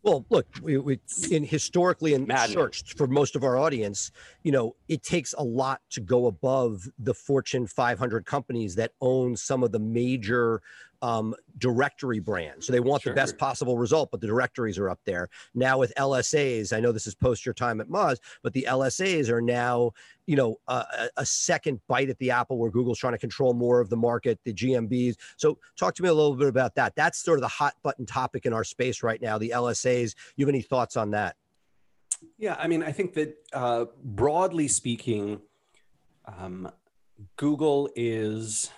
[0.03, 2.15] well, look, we, we in historically
[2.47, 6.87] searched for most of our audience, you know, it takes a lot to go above
[6.99, 10.61] the Fortune 500 companies that own some of the major
[11.03, 12.63] um, directory brand.
[12.63, 13.13] So they want sure.
[13.13, 15.29] the best possible result, but the directories are up there.
[15.55, 19.29] Now with LSAs, I know this is post your time at Moz, but the LSAs
[19.29, 19.93] are now,
[20.27, 23.81] you know, a, a second bite at the apple where Google's trying to control more
[23.81, 25.17] of the market, the GMBs.
[25.37, 26.95] So talk to me a little bit about that.
[26.97, 30.15] That's sort of the hot button topic in our space right now, the LSAs.
[30.37, 31.37] You have any thoughts on that?
[32.37, 35.41] Yeah, I mean, I think that uh, broadly speaking,
[36.27, 36.71] um,
[37.37, 38.71] Google is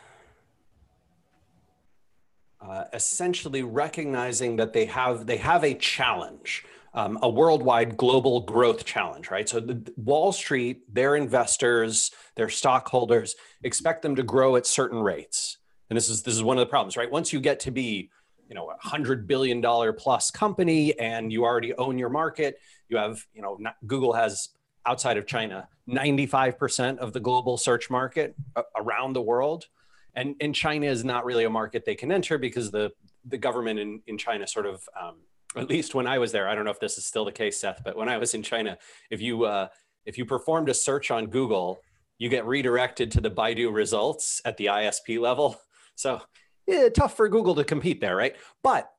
[2.71, 8.85] uh, essentially recognizing that they have they have a challenge, um, a worldwide global growth
[8.85, 9.49] challenge, right?
[9.49, 15.59] So the, Wall Street, their investors, their stockholders expect them to grow at certain rates,
[15.89, 17.11] and this is this is one of the problems, right?
[17.11, 18.09] Once you get to be
[18.49, 22.99] you know a hundred billion dollar plus company and you already own your market, you
[22.99, 24.51] have you know Google has
[24.87, 29.67] outside of China 95% of the global search market uh, around the world
[30.15, 32.91] and and China is not really a market they can enter because the
[33.25, 35.17] the government in in China sort of um,
[35.57, 37.61] at least when I was there, I don't know if this is still the case,
[37.61, 38.79] Seth, but when I was in China,
[39.11, 39.69] if you uh,
[40.05, 41.81] if you performed a search on Google,
[42.19, 45.61] you get redirected to the Baidu results at the ISP level.
[45.97, 46.21] So
[46.67, 48.37] yeah, tough for Google to compete there, right?
[48.63, 48.91] But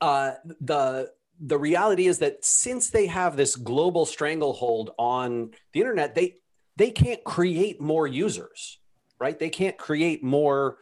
[0.00, 6.14] uh, the the reality is that since they have this global stranglehold on the internet,
[6.14, 6.36] they
[6.76, 8.78] they can't create more users
[9.20, 9.38] right?
[9.38, 10.78] They can't create more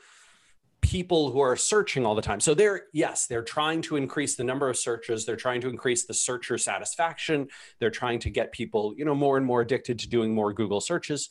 [0.80, 2.40] people who are searching all the time.
[2.40, 6.06] So they're yes, they're trying to increase the number of searches, they're trying to increase
[6.06, 7.48] the searcher satisfaction,
[7.80, 10.80] they're trying to get people, you know, more and more addicted to doing more Google
[10.80, 11.30] searches,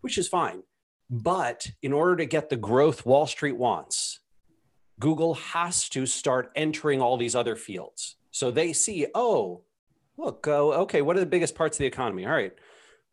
[0.00, 0.62] which is fine.
[1.10, 4.20] But in order to get the growth Wall Street wants,
[5.00, 8.16] Google has to start entering all these other fields.
[8.30, 9.62] So they see, oh,
[10.16, 12.24] look, uh, okay, what are the biggest parts of the economy?
[12.26, 12.52] All right.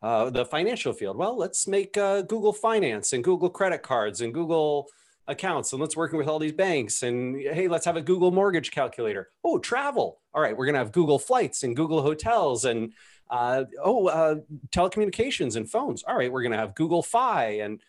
[0.02, 1.16] Uh, the financial field.
[1.16, 4.88] Well, let's make uh, Google Finance and Google credit cards and Google
[5.28, 7.04] accounts, and let's working with all these banks.
[7.04, 9.30] And hey, let's have a Google mortgage calculator.
[9.44, 10.20] Oh, travel.
[10.34, 12.94] All right, we're gonna have Google flights and Google hotels and
[13.30, 14.36] uh, oh, uh,
[14.72, 16.04] telecommunications and phones.
[16.04, 17.80] All right, we're gonna have Google Fi, and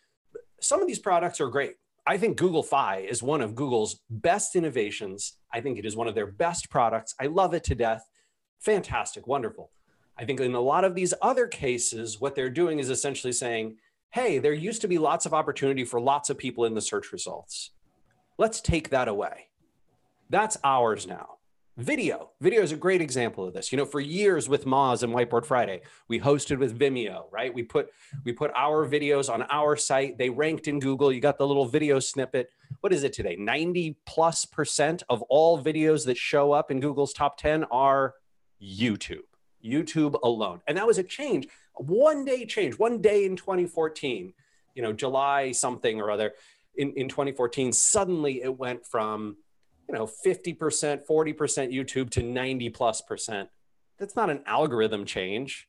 [0.60, 1.76] some of these products are great.
[2.06, 5.38] I think Google Fi is one of Google's best innovations.
[5.52, 7.14] I think it is one of their best products.
[7.18, 8.06] I love it to death
[8.62, 9.70] fantastic, wonderful.
[10.18, 13.76] I think in a lot of these other cases, what they're doing is essentially saying,
[14.10, 17.12] hey, there used to be lots of opportunity for lots of people in the search
[17.12, 17.70] results.
[18.38, 19.48] Let's take that away.
[20.28, 21.38] That's ours now.
[21.78, 22.32] Video.
[22.40, 23.72] Video is a great example of this.
[23.72, 27.52] You know, for years with Moz and Whiteboard Friday, we hosted with Vimeo, right?
[27.52, 27.88] We put
[28.26, 30.18] we put our videos on our site.
[30.18, 31.10] They ranked in Google.
[31.10, 32.50] You got the little video snippet.
[32.80, 33.36] What is it today?
[33.38, 38.14] 90 plus percent of all videos that show up in Google's top 10 are
[38.62, 39.24] YouTube,
[39.64, 40.60] YouTube alone.
[40.66, 44.32] And that was a change, one day change, one day in 2014,
[44.74, 46.32] you know, July something or other
[46.76, 49.36] in, in 2014, suddenly it went from,
[49.88, 53.48] you know, 50%, 40% YouTube to 90 plus percent.
[53.98, 55.68] That's not an algorithm change,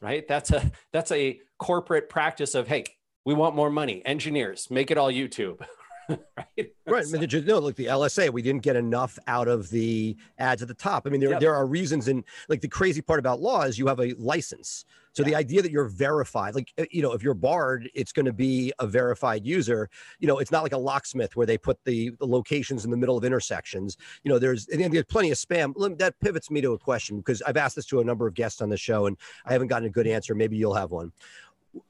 [0.00, 0.26] right?
[0.28, 2.84] That's a, that's a corporate practice of, hey,
[3.24, 4.02] we want more money.
[4.04, 5.64] Engineers, make it all YouTube.
[6.36, 6.72] right?
[6.86, 7.04] Right.
[7.04, 10.62] So, I mean, no, like the LSA, we didn't get enough out of the ads
[10.62, 11.06] at the top.
[11.06, 11.40] I mean, there, yep.
[11.40, 14.84] there are reasons, and like the crazy part about law is you have a license.
[15.12, 15.30] So yeah.
[15.30, 18.32] the idea that you're verified, like uh, you know, if you're barred, it's going to
[18.32, 19.90] be a verified user.
[20.18, 22.96] You know, it's not like a locksmith where they put the, the locations in the
[22.96, 23.96] middle of intersections.
[24.22, 25.98] You know, there's and there's plenty of spam.
[25.98, 28.60] That pivots me to a question because I've asked this to a number of guests
[28.60, 30.34] on the show, and I haven't gotten a good answer.
[30.34, 31.12] Maybe you'll have one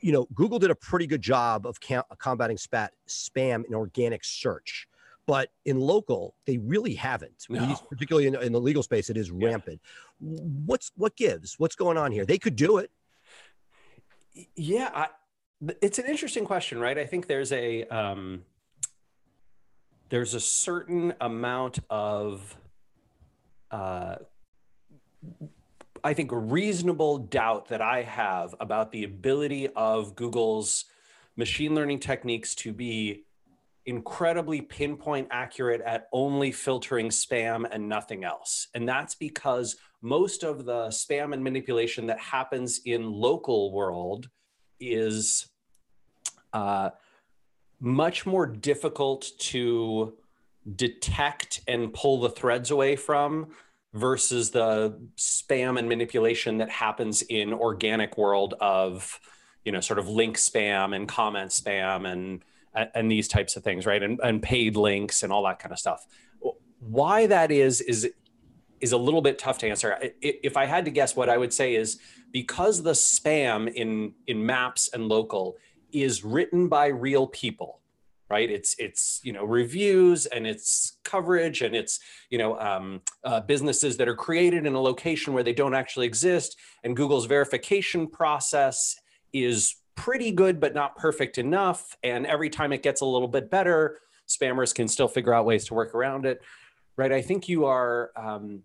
[0.01, 1.79] you know, Google did a pretty good job of
[2.19, 4.89] combating spat, spam in organic search,
[5.27, 7.47] but in local, they really haven't.
[7.49, 7.77] No.
[7.91, 9.49] Particularly in, in, the legal space, it is yeah.
[9.49, 9.81] rampant.
[10.21, 11.59] What's what gives?
[11.59, 12.25] What's going on here?
[12.25, 12.91] They could do it.
[14.57, 15.09] Yeah, I,
[15.83, 16.97] it's an interesting question, right?
[16.97, 18.45] I think there's a um,
[20.09, 22.57] there's a certain amount of
[23.71, 24.17] uh,
[26.05, 30.85] I think, a reasonable doubt that I have about the ability of Google's
[31.37, 33.25] machine learning techniques to be
[33.87, 38.69] incredibly pinpoint accurate at only filtering spam and nothing else.
[38.75, 44.29] And that's because most of the spam and manipulation that happens in local world
[44.79, 45.49] is
[46.53, 46.91] uh,
[47.81, 50.15] much more difficult to
[50.77, 53.49] detect and pull the threads away from
[53.95, 59.19] versus the spam and manipulation that happens in organic world of
[59.65, 62.45] you know sort of link spam and comment spam and
[62.95, 64.03] and these types of things right?
[64.03, 66.07] And, and paid links and all that kind of stuff.
[66.81, 68.09] Why that is is
[68.81, 69.99] is a little bit tough to answer.
[70.21, 71.99] If i had to guess what i would say is
[72.33, 75.57] because the spam in in maps and local
[75.93, 77.81] is written by real people
[78.31, 78.51] right?
[78.51, 83.97] It's it's you know reviews and it's coverage and it's you know um, uh, businesses
[83.97, 86.57] that are created in a location where they don't actually exist.
[86.85, 88.97] And google's verification process
[89.33, 91.97] is pretty good but not perfect enough.
[92.03, 95.65] And every time it gets a little bit better spammers can still figure out ways
[95.65, 96.43] to work around it
[96.99, 97.13] right?
[97.13, 98.65] I think you are um,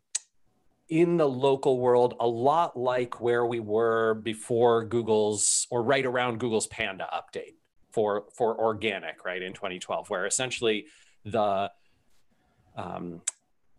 [0.90, 6.40] in the local world a lot like where we were before google's or right around
[6.40, 7.56] google's panda update
[7.94, 10.88] for for organic, right, in 2012, where essentially
[11.24, 11.72] the
[12.76, 13.22] um,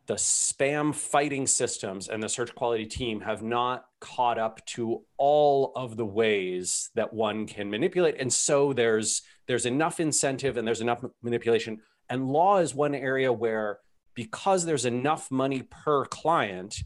[0.07, 5.73] the spam fighting systems and the search quality team have not caught up to all
[5.77, 8.21] of the ways that one can manipulate.
[8.21, 11.81] And so there's there's enough incentive and there's enough manipulation.
[12.11, 13.79] And law is one area where
[14.15, 16.83] because there's enough money per client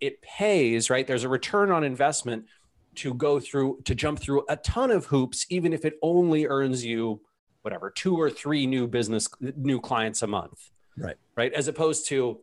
[0.00, 1.06] it pays right?
[1.06, 2.46] There's a return on investment
[2.96, 6.84] to go through to jump through a ton of hoops even if it only earns
[6.84, 7.20] you
[7.62, 10.70] whatever two or three new business new clients a month.
[10.96, 11.16] Right.
[11.36, 11.52] Right?
[11.52, 12.40] As opposed to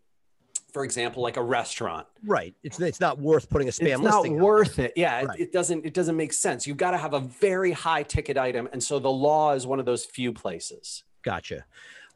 [0.74, 2.08] for example like a restaurant.
[2.26, 2.56] Right.
[2.64, 4.94] It's it's not worth putting a spam it's not worth it.
[4.96, 5.40] Yeah right.
[5.40, 6.66] it, it, doesn't it doesn't make sense.
[6.66, 9.80] You've got to have a very high ticket item and so the law is one
[9.80, 11.04] of those few places.
[11.24, 11.66] Gotcha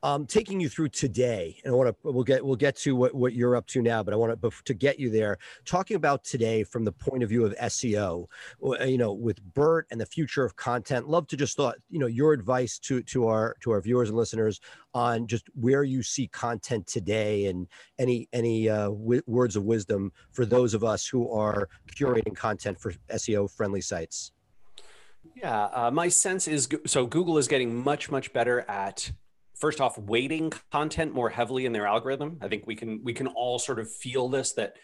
[0.03, 3.13] um, taking you through today, and I want to we'll get we'll get to what,
[3.13, 5.37] what you're up to now, but I want to to get you there.
[5.65, 8.25] Talking about today from the point of view of SEO,
[8.85, 11.07] you know, with Bert and the future of content.
[11.07, 14.17] Love to just thought you know your advice to to our to our viewers and
[14.17, 14.59] listeners
[14.93, 17.67] on just where you see content today and
[17.99, 22.79] any any uh, w- words of wisdom for those of us who are curating content
[22.79, 24.31] for SEO friendly sites.
[25.35, 29.11] Yeah, uh, my sense is so Google is getting much much better at
[29.61, 32.37] first off weighting content more heavily in their algorithm.
[32.41, 34.75] I think we can we can all sort of feel this that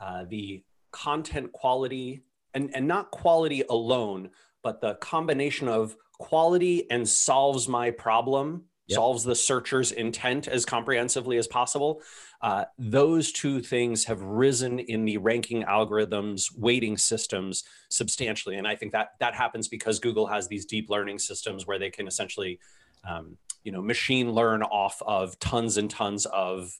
[0.00, 0.62] uh, the
[0.92, 2.22] content quality
[2.54, 4.30] and, and not quality alone,
[4.62, 8.96] but the combination of quality and solves my problem, yep.
[8.96, 12.02] solves the searcher's intent as comprehensively as possible.
[12.42, 18.56] Uh, those two things have risen in the ranking algorithms, weighting systems substantially.
[18.56, 21.90] And I think that that happens because Google has these deep learning systems where they
[21.90, 22.58] can essentially,
[23.08, 26.78] um, you know, machine learn off of tons and tons of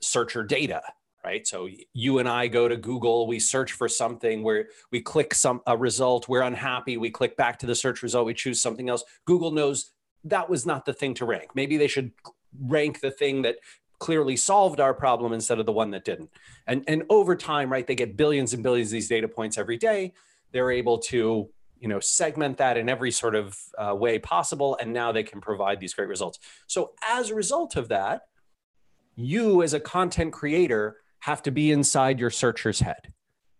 [0.00, 0.82] searcher data
[1.24, 1.46] right?
[1.46, 5.60] So you and i go to google we search for something where we click some
[5.66, 9.04] a result we're unhappy we click back to the search result we choose something else.
[9.26, 9.92] Google knows
[10.24, 11.50] that was not the thing to rank.
[11.54, 12.12] Maybe they should
[12.60, 13.56] rank the thing that
[13.98, 16.30] clearly solved our problem instead of the one that didn't.
[16.66, 19.76] And and over time right they get billions and billions of these data points every
[19.76, 20.14] day.
[20.52, 21.50] They're able to
[21.80, 25.40] you know segment that in every sort of uh, way possible and now they can
[25.40, 28.22] provide these great results so as a result of that
[29.18, 33.12] you as a content creator have to be inside your searcher's head,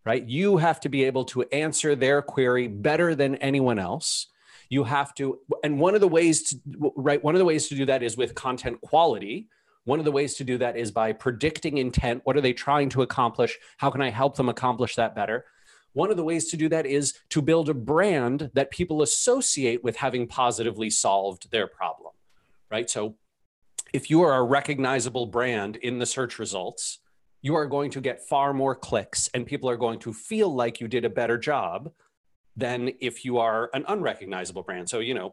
[0.04, 0.24] right?
[0.24, 4.28] You have to be able to answer their query better than anyone else.
[4.70, 7.74] You have to, and one of the ways to, right, one of the ways to
[7.74, 9.48] do that is with content quality.
[9.84, 12.20] One of the ways to do that is by predicting intent.
[12.24, 13.58] What are they trying to accomplish?
[13.78, 15.46] How can I help them accomplish that better?
[15.92, 19.82] One of the ways to do that is to build a brand that people associate
[19.82, 22.12] with having positively solved their problem,
[22.70, 22.88] right?
[22.88, 23.16] So
[23.92, 26.98] if you are a recognizable brand in the search results,
[27.40, 30.80] you are going to get far more clicks and people are going to feel like
[30.80, 31.90] you did a better job
[32.56, 34.88] than if you are an unrecognizable brand.
[34.88, 35.32] So, you know,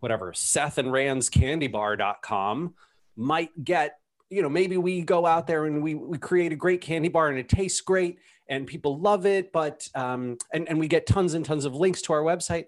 [0.00, 2.74] whatever, Seth and Rand's candybar.com
[3.16, 3.98] might get,
[4.30, 7.28] you know, maybe we go out there and we, we create a great candy bar
[7.28, 8.18] and it tastes great
[8.48, 12.02] and people love it, but, um, and, and we get tons and tons of links
[12.02, 12.66] to our website.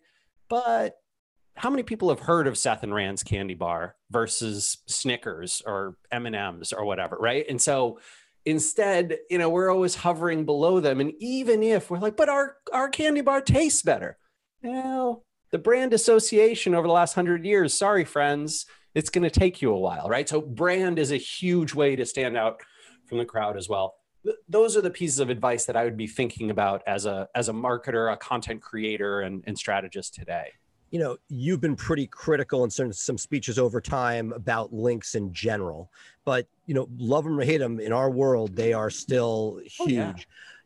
[0.49, 0.97] But
[1.55, 6.73] how many people have heard of Seth and Rand's candy bar versus Snickers or M&Ms
[6.73, 7.45] or whatever, right?
[7.49, 7.99] And so,
[8.47, 11.01] Instead, you know, we're always hovering below them.
[11.01, 14.17] And even if we're like, but our, our candy bar tastes better.
[14.63, 19.61] Well, the brand association over the last hundred years, sorry, friends, it's going to take
[19.61, 20.29] you a while, right?
[20.29, 22.63] So brand is a huge way to stand out
[23.07, 23.95] from the crowd as well.
[24.25, 27.29] Th- those are the pieces of advice that I would be thinking about as a
[27.35, 30.53] as a marketer, a content creator, and, and strategist today
[30.91, 35.33] you know, you've been pretty critical in some, some speeches over time about links in
[35.33, 35.91] general,
[36.25, 39.81] but you know, love them or hate them in our world, they are still huge.
[39.81, 40.13] Oh, yeah.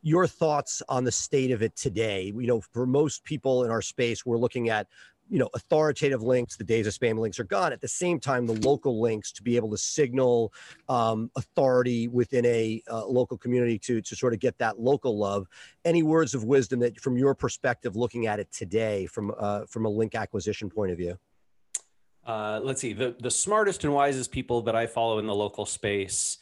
[0.03, 2.33] Your thoughts on the state of it today?
[2.35, 4.87] You know, for most people in our space, we're looking at
[5.31, 7.73] you know authoritative links the days of spam links are gone.
[7.73, 10.53] At the same time the local links to be able to signal
[10.89, 15.47] um, authority within a uh, local community to to sort of get that local love.
[15.85, 19.87] Any words of wisdom that from your perspective looking at it today from uh, from
[19.87, 21.19] a link acquisition point of view?
[22.27, 22.93] Uh, let's see.
[22.93, 26.39] The the smartest and wisest people that i follow in the local space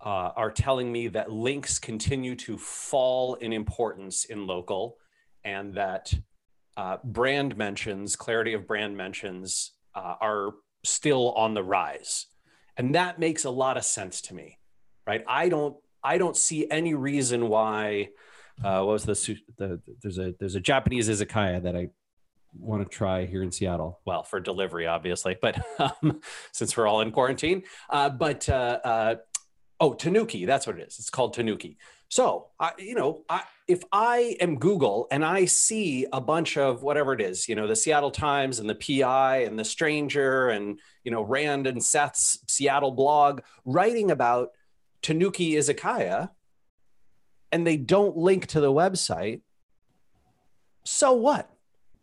[0.00, 4.98] uh, are telling me that links continue to fall in importance in local
[5.44, 6.12] and that
[6.76, 10.54] uh, brand mentions, clarity of brand mentions uh, are
[10.84, 12.26] still on the rise,
[12.76, 14.58] and that makes a lot of sense to me,
[15.06, 15.24] right?
[15.26, 18.10] I don't I don't see any reason why.
[18.64, 21.90] Uh, what was the, the there's a there's a Japanese izakaya that I
[22.58, 24.00] want to try here in Seattle.
[24.04, 26.20] Well, for delivery, obviously, but um,
[26.52, 29.14] since we're all in quarantine, uh, but uh, uh,
[29.80, 30.98] oh, Tanuki, that's what it is.
[30.98, 31.76] It's called Tanuki.
[32.08, 36.82] So, I, you know, I, if I am Google and I see a bunch of
[36.82, 40.78] whatever it is, you know, the Seattle Times and the PI and the Stranger and,
[41.02, 44.50] you know, Rand and Seth's Seattle blog writing about
[45.02, 46.30] Tanuki Izakaya
[47.50, 49.40] and they don't link to the website,
[50.84, 51.50] so what?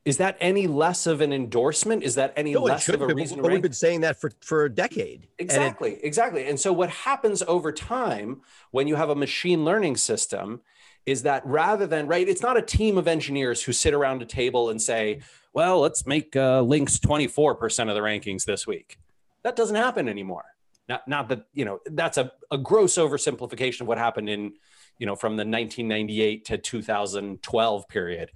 [0.06, 2.04] Is that any less of an endorsement?
[2.04, 3.42] Is that any no, less of a reason?
[3.42, 5.28] But we've been saying that for, for a decade.
[5.40, 6.46] Exactly, it, exactly.
[6.46, 8.42] And so what happens over time
[8.72, 10.62] when you have a machine learning system
[11.06, 14.26] is that rather than right, it's not a team of engineers who sit around a
[14.26, 15.22] table and say,
[15.54, 18.98] "Well, let's make uh, links twenty four percent of the rankings this week."
[19.44, 20.46] That doesn't happen anymore.
[20.88, 24.54] Not not that you know that's a, a gross oversimplification of what happened in
[24.98, 28.32] you know from the 1998 to 2012 period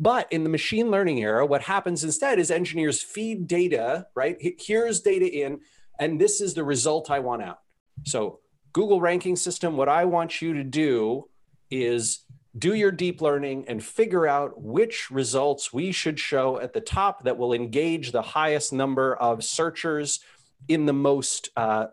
[0.00, 4.36] but in the machine learning era, what happens instead is engineers feed data, right?
[4.58, 5.60] Here's data in,
[5.98, 7.58] and this is the result I want out.
[8.04, 8.40] So,
[8.72, 11.28] Google ranking system, what I want you to do
[11.70, 12.20] is
[12.58, 17.24] do your deep learning and figure out which results we should show at the top
[17.24, 20.20] that will engage the highest number of searchers
[20.68, 21.86] in the most uh,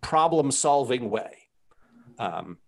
[0.00, 1.36] problem solving way.
[2.18, 2.58] Um,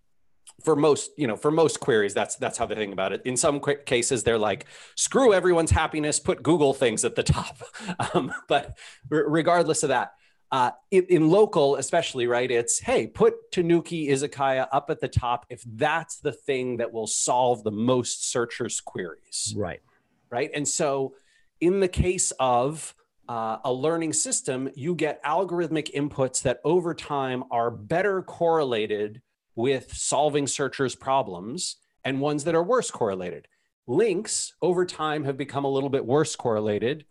[0.63, 3.37] for most you know for most queries that's that's how they think about it in
[3.37, 4.67] some cases they're like
[4.97, 7.59] screw everyone's happiness put google things at the top
[8.15, 8.77] um, but
[9.09, 10.13] regardless of that
[10.53, 12.51] Uh, in, in, local, especially, right?
[12.51, 17.07] It's hey, put Tanuki Izakaya up at the top if that's the thing that will
[17.07, 19.55] solve the most searchers' queries.
[19.57, 19.81] Right.
[20.29, 20.51] Right.
[20.55, 21.15] And so,
[21.63, 22.95] in the case of
[23.31, 29.23] uh, a learning system, you get algorithmic inputs that over time are better correlated
[29.55, 33.49] with solving searchers' problems and ones that are worse correlated.
[33.87, 37.07] Links over time have become a little bit worse correlated.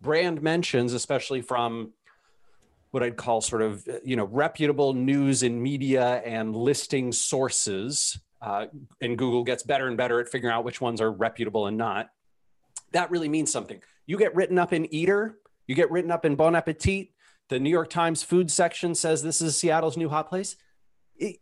[0.00, 1.92] Brand mentions, especially from
[2.94, 8.66] what I'd call sort of you know reputable news and media and listing sources, uh,
[9.00, 12.10] and Google gets better and better at figuring out which ones are reputable and not.
[12.92, 13.82] That really means something.
[14.06, 17.08] You get written up in Eater, you get written up in Bon Appetit.
[17.50, 20.56] The New York Times food section says this is Seattle's new hot place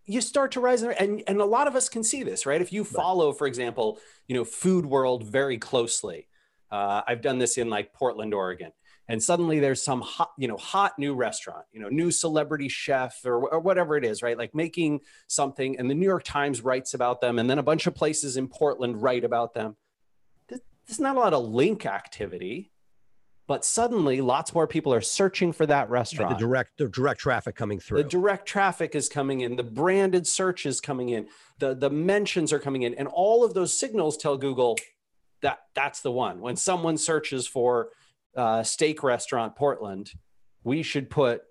[0.04, 2.72] you start to rise and and a lot of us can see this right if
[2.72, 3.98] you follow for example
[4.28, 6.28] you know food world very closely
[6.70, 8.70] uh, i've done this in like portland oregon
[9.12, 13.20] and suddenly there's some hot you know hot new restaurant you know new celebrity chef
[13.24, 16.94] or, or whatever it is right like making something and the new york times writes
[16.94, 19.76] about them and then a bunch of places in portland write about them
[20.48, 22.70] there's not a lot of link activity
[23.48, 26.38] but suddenly lots more people are searching for that restaurant.
[26.38, 28.02] the direct the direct traffic coming through.
[28.02, 31.26] The direct traffic is coming in, the branded search is coming in,
[31.58, 34.78] the the mentions are coming in and all of those signals tell Google
[35.42, 36.40] that that's the one.
[36.40, 37.90] When someone searches for
[38.36, 40.12] uh, steak restaurant Portland,
[40.64, 41.42] we should put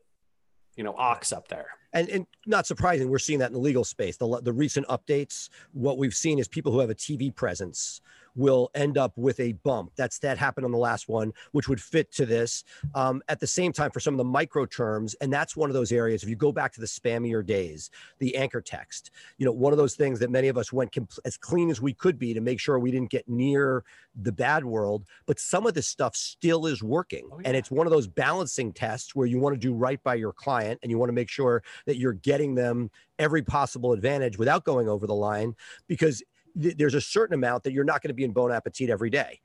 [0.75, 1.67] you know ox up there.
[1.93, 4.15] And, and not surprising we're seeing that in the legal space.
[4.15, 7.99] The, the recent updates what we've seen is people who have a tv presence
[8.35, 9.91] will end up with a bump.
[9.95, 12.63] That's that happened on the last one, which would fit to this.
[12.95, 15.73] Um, at the same time, for some of the micro terms, and that's one of
[15.73, 16.23] those areas.
[16.23, 19.77] If you go back to the spammier days, the anchor text, you know, one of
[19.77, 22.41] those things that many of us went comp- as clean as we could be to
[22.41, 23.83] make sure we didn't get near
[24.15, 25.05] the bad world.
[25.25, 27.49] But some of this stuff still is working, oh, yeah.
[27.49, 30.33] and it's one of those balancing tests where you want to do right by your
[30.33, 34.65] client and you want to make sure that you're getting them every possible advantage without
[34.65, 35.55] going over the line
[35.87, 36.23] because
[36.59, 39.09] th- there's a certain amount that you're not going to be in Bon Appetit every
[39.09, 39.39] day.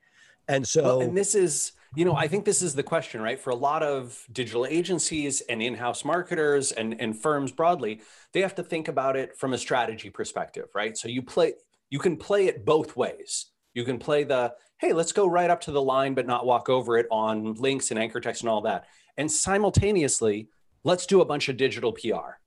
[0.49, 3.39] And so, well, and this is, you know, I think this is the question, right?
[3.39, 8.01] For a lot of digital agencies and in house marketers and, and firms broadly,
[8.33, 10.97] they have to think about it from a strategy perspective, right?
[10.97, 11.55] So you play,
[11.91, 13.47] you can play it both ways.
[13.75, 16.69] You can play the, hey, let's go right up to the line, but not walk
[16.69, 18.87] over it on links and anchor text and all that.
[19.17, 20.49] And simultaneously,
[20.85, 22.39] let's do a bunch of digital PR.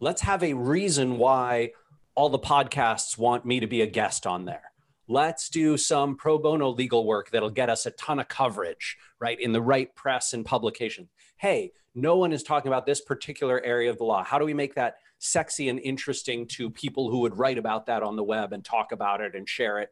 [0.00, 1.72] Let's have a reason why
[2.14, 4.72] all the podcasts want me to be a guest on there.
[5.08, 9.38] Let's do some pro bono legal work that'll get us a ton of coverage, right,
[9.38, 11.08] in the right press and publication.
[11.36, 14.22] Hey, no one is talking about this particular area of the law.
[14.22, 18.02] How do we make that sexy and interesting to people who would write about that
[18.02, 19.90] on the web and talk about it and share it?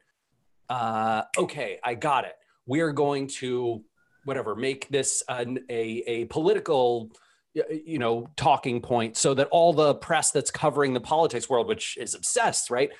[0.68, 2.37] Uh, okay, I got it.
[2.66, 3.83] We are going to,
[4.25, 7.11] whatever, make this an, a, a political
[7.55, 11.97] you know talking point so that all the press that's covering the politics world which
[11.97, 12.91] is obsessed right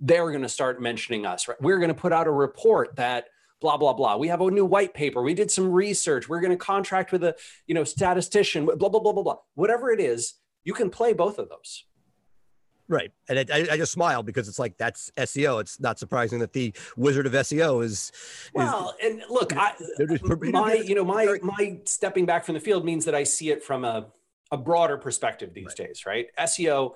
[0.00, 1.60] they're going to start mentioning us right?
[1.60, 3.26] We're going to put out a report that
[3.60, 4.16] blah blah blah.
[4.16, 5.22] We have a new white paper.
[5.22, 6.28] We did some research.
[6.28, 7.36] We're going to contract with a
[7.66, 9.36] you know statistician blah blah blah blah blah.
[9.54, 10.34] Whatever it is
[10.64, 11.84] you can play both of those
[12.90, 13.12] Right.
[13.28, 15.60] And I, I, just smile because it's like that's SEO.
[15.60, 17.92] It's not surprising that the wizard of SEO is.
[17.92, 19.74] is well, and look, I,
[20.50, 23.62] my, you know, my, my stepping back from the field means that I see it
[23.62, 24.08] from a,
[24.50, 25.76] a broader perspective these right.
[25.86, 26.26] days, right?
[26.36, 26.94] SEO,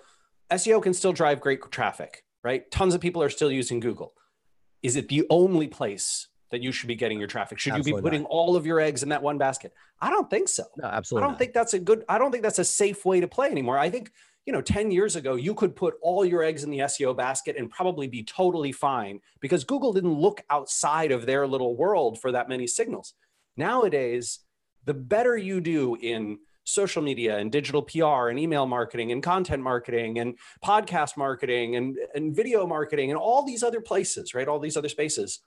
[0.51, 2.68] SEO can still drive great traffic, right?
[2.72, 4.14] Tons of people are still using Google.
[4.82, 7.61] Is it the only place that you should be getting your traffic?
[7.61, 8.30] Should absolutely you be putting not.
[8.32, 9.72] all of your eggs in that one basket?
[10.01, 10.64] I don't think so.
[10.76, 11.22] No, absolutely.
[11.22, 11.38] I don't not.
[11.38, 13.78] think that's a good, I don't think that's a safe way to play anymore.
[13.78, 14.11] I think
[14.47, 17.57] you know 10 years ago you could put all your eggs in the seo basket
[17.57, 22.32] and probably be totally fine because google didn't look outside of their little world for
[22.32, 23.14] that many signals.
[23.57, 24.40] Nowadays
[24.84, 29.62] the better you do in social media and digital pr and email marketing and content
[29.62, 34.49] marketing and podcast marketing and, and video marketing and all these other places right?
[34.49, 35.40] All these other spaces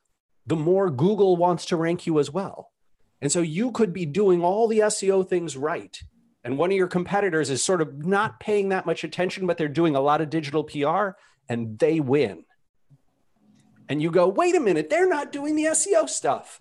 [0.45, 2.71] the more google wants to rank you as well.
[3.19, 5.99] And so you could be doing all the seo things right
[6.47, 9.67] and one of your competitors is sort of not paying that much attention, but they're
[9.67, 11.09] doing a lot of digital PR
[11.49, 12.45] and they win.
[13.89, 16.57] And you go, wait a minute, they're not doing the SEO stuff.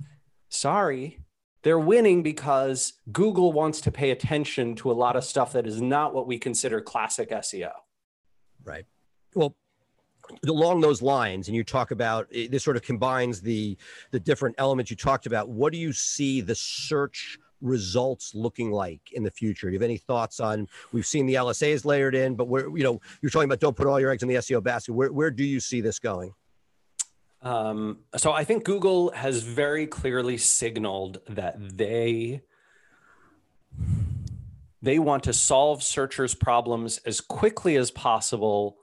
[0.49, 1.21] Sorry,
[1.63, 5.81] they're winning because Google wants to pay attention to a lot of stuff that is
[5.81, 7.71] not what we consider classic SEO.
[8.65, 8.87] Right.
[9.37, 9.55] Well,
[10.49, 13.79] along those lines and you talk about this sort of combines the
[14.11, 19.01] the different elements you talked about what do you see the search results looking like
[19.13, 19.69] in the future?
[19.69, 20.69] Do you have any thoughts on?
[20.93, 23.87] We've seen the LSAs layered in, but where you know you're talking about don't put
[23.87, 24.93] all your eggs in the SEO basket.
[24.93, 26.35] Where where do you see this going?
[27.43, 32.43] Um, so I think Google has very clearly signaled that they
[34.83, 38.79] they want to solve searchers' problems as quickly as possible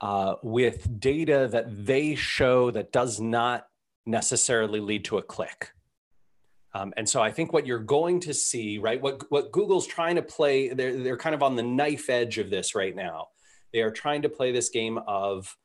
[0.00, 3.66] uh, with data that they show that does not
[4.06, 5.72] necessarily lead to a click.
[6.72, 10.16] Um, and so I think what you're going to see, right, what, what Google's trying
[10.16, 13.28] to play, they're, they're kind of on the knife edge of this right now.
[13.72, 15.56] They are trying to play this game of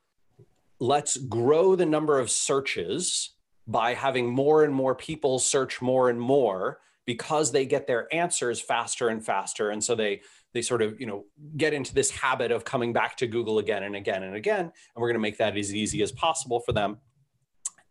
[0.80, 3.36] let's grow the number of searches
[3.68, 8.60] by having more and more people search more and more because they get their answers
[8.60, 10.22] faster and faster and so they
[10.54, 11.26] they sort of you know
[11.58, 14.72] get into this habit of coming back to google again and again and again and
[14.96, 16.98] we're going to make that as easy as possible for them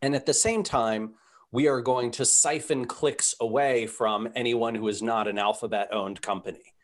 [0.02, 1.14] and at the same time
[1.54, 6.20] we are going to siphon clicks away from anyone who is not an alphabet owned
[6.20, 6.74] company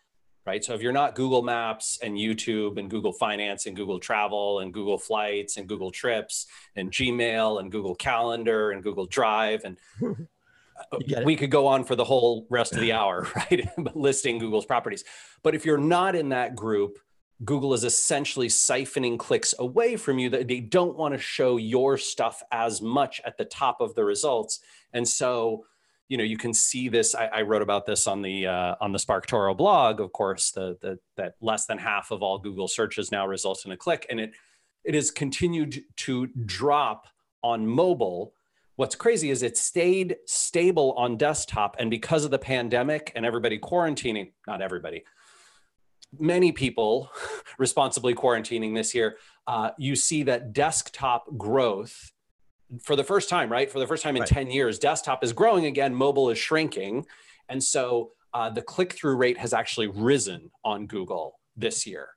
[0.46, 4.60] right so if you're not google maps and youtube and google finance and google travel
[4.60, 6.46] and google flights and google trips
[6.76, 9.76] and gmail and google calendar and google drive and
[11.24, 13.68] we could go on for the whole rest of the hour, right?
[13.94, 15.04] Listing Google's properties.
[15.42, 16.98] But if you're not in that group,
[17.44, 21.96] Google is essentially siphoning clicks away from you that they don't want to show your
[21.96, 24.60] stuff as much at the top of the results.
[24.92, 25.64] And so,
[26.08, 27.14] you know, you can see this.
[27.14, 30.00] I, I wrote about this on the uh, on the SparkToro blog.
[30.00, 33.72] Of course, the, the that less than half of all Google searches now results in
[33.72, 34.32] a click, and it
[34.84, 37.06] it has continued to drop
[37.42, 38.34] on mobile
[38.80, 41.76] What's crazy is it stayed stable on desktop.
[41.78, 45.04] And because of the pandemic and everybody quarantining, not everybody,
[46.18, 47.10] many people
[47.58, 52.12] responsibly quarantining this year, uh, you see that desktop growth
[52.82, 53.70] for the first time, right?
[53.70, 54.28] For the first time in right.
[54.28, 57.06] 10 years, desktop is growing again, mobile is shrinking.
[57.48, 62.08] And so uh, the click through rate has actually risen on Google this year.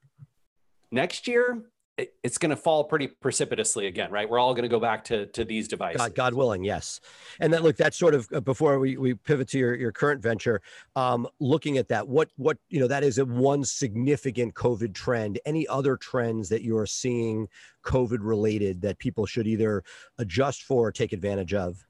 [0.91, 1.63] Next year,
[1.97, 4.27] it's going to fall pretty precipitously again, right?
[4.27, 6.01] We're all going to go back to to these devices.
[6.01, 6.99] God, God willing, yes.
[7.39, 10.21] And then look, that's sort of uh, before we, we pivot to your, your current
[10.21, 10.61] venture.
[10.95, 15.39] Um, looking at that, what what you know that is a one significant COVID trend.
[15.45, 17.47] Any other trends that you are seeing
[17.85, 19.83] COVID related that people should either
[20.17, 21.85] adjust for or take advantage of?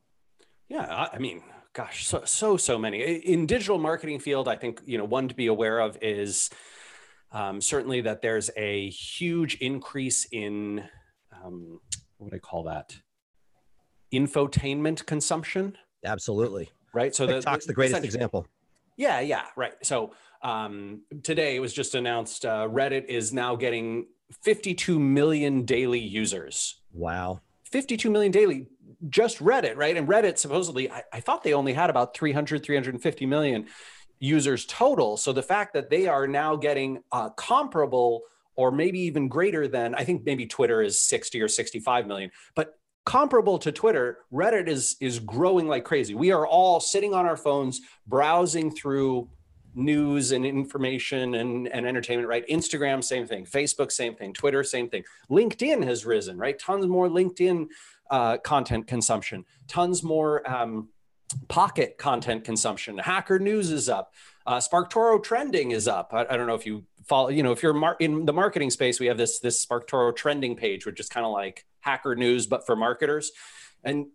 [0.67, 4.49] Yeah, I mean, gosh, so so so many in digital marketing field.
[4.49, 6.49] I think you know one to be aware of is
[7.33, 10.83] um, certainly, that there's a huge increase in
[11.43, 11.79] um,
[12.17, 12.95] what would I call that?
[14.13, 15.77] Infotainment consumption.
[16.05, 16.69] Absolutely.
[16.93, 17.13] Right.
[17.15, 18.47] So TikTok's the, the greatest example.
[18.95, 19.73] Yeah, yeah, right.
[19.81, 20.13] So
[20.43, 24.07] um, today it was just announced uh, Reddit is now getting
[24.43, 26.81] 52 million daily users.
[26.93, 27.41] Wow.
[27.71, 28.67] 52 million daily,
[29.09, 29.97] just Reddit, right?
[29.97, 33.67] And Reddit supposedly, I, I thought they only had about 300, 350 million
[34.23, 35.17] users total.
[35.17, 38.21] So the fact that they are now getting uh, comparable
[38.55, 42.75] or maybe even greater than, I think maybe Twitter is 60 or 65 million, but
[43.05, 46.15] comparable to Twitter, Reddit is is growing like crazy.
[46.15, 49.29] We are all sitting on our phones browsing through
[49.75, 52.47] news and information and, and entertainment, right?
[52.47, 53.45] Instagram, same thing.
[53.45, 54.31] Facebook, same thing.
[54.33, 55.03] Twitter, same thing.
[55.29, 56.57] LinkedIn has risen, right?
[56.57, 57.65] Tons more LinkedIn
[58.09, 60.87] uh, content consumption, tons more um,
[61.47, 62.97] Pocket content consumption.
[62.97, 64.13] Hacker News is up.
[64.45, 66.09] Uh, SparkToro trending is up.
[66.13, 67.29] I, I, don't know if you follow.
[67.29, 70.55] You know, if you're mar- in the marketing space, we have this this SparkToro trending
[70.55, 73.31] page, which is kind of like Hacker News but for marketers.
[73.83, 74.07] And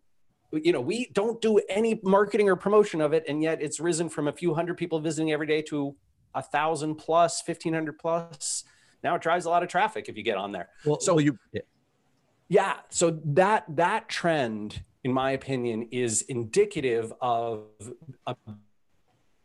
[0.53, 4.09] you know, we don't do any marketing or promotion of it, and yet it's risen
[4.09, 5.95] from a few hundred people visiting every day to
[6.35, 8.65] a thousand plus, fifteen hundred plus.
[9.03, 10.69] Now it drives a lot of traffic if you get on there.
[10.85, 11.39] Well, so well, you.
[11.53, 11.61] Yeah.
[12.49, 12.75] yeah.
[12.91, 17.67] So that that trend in my opinion, is indicative of
[18.27, 18.37] a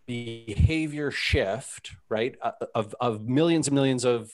[0.06, 2.36] behavior shift, right?
[2.42, 4.34] Uh, of, of millions and millions of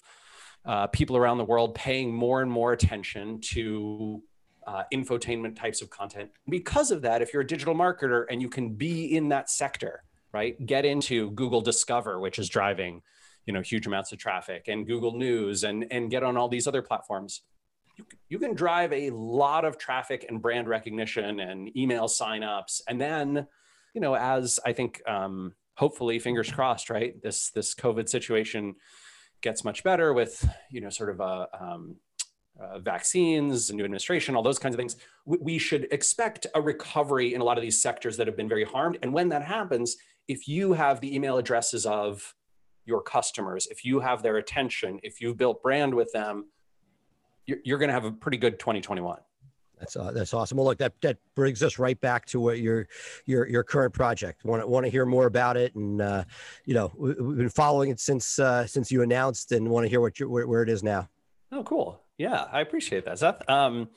[0.65, 4.21] uh, people around the world paying more and more attention to
[4.67, 6.29] uh, infotainment types of content.
[6.47, 10.03] Because of that, if you're a digital marketer and you can be in that sector,
[10.31, 13.01] right, get into Google Discover, which is driving,
[13.45, 16.67] you know, huge amounts of traffic, and Google News, and and get on all these
[16.67, 17.41] other platforms
[17.99, 22.81] you, you can drive a lot of traffic and brand recognition and email signups.
[22.87, 23.47] And then,
[23.93, 27.21] you know, as I think, um, hopefully, fingers crossed, right?
[27.21, 28.75] This this COVID situation
[29.41, 31.97] gets much better with, you know, sort of a um,
[32.59, 37.33] uh, vaccines, new administration, all those kinds of things, we, we, should expect a recovery
[37.33, 38.97] in a lot of these sectors that have been very harmed.
[39.01, 39.95] And when that happens,
[40.27, 42.35] if you have the email addresses of
[42.85, 46.49] your customers, if you have their attention, if you've built brand with them,
[47.49, 49.17] you're, you're going to have a pretty good 2021.
[49.79, 50.57] That's uh, that's awesome.
[50.57, 52.87] Well, look, that that brings us right back to what your
[53.25, 54.43] your your current project.
[54.43, 56.25] Want to want to hear more about it, and uh,
[56.65, 59.89] you know we, have been following it since uh, since you announced, and want to
[59.89, 61.07] hear what you where, where, it is now.
[61.53, 62.01] Oh, cool.
[62.17, 63.49] Yeah, I appreciate that, Seth.
[63.49, 63.87] Um,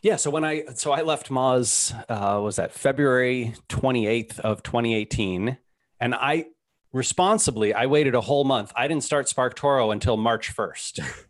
[0.00, 5.58] yeah, so when I so I left Moz uh, was that February 28th of 2018,
[5.98, 6.46] and I
[6.92, 8.72] responsibly, I waited a whole month.
[8.76, 11.26] I didn't start SparkToro until March 1st.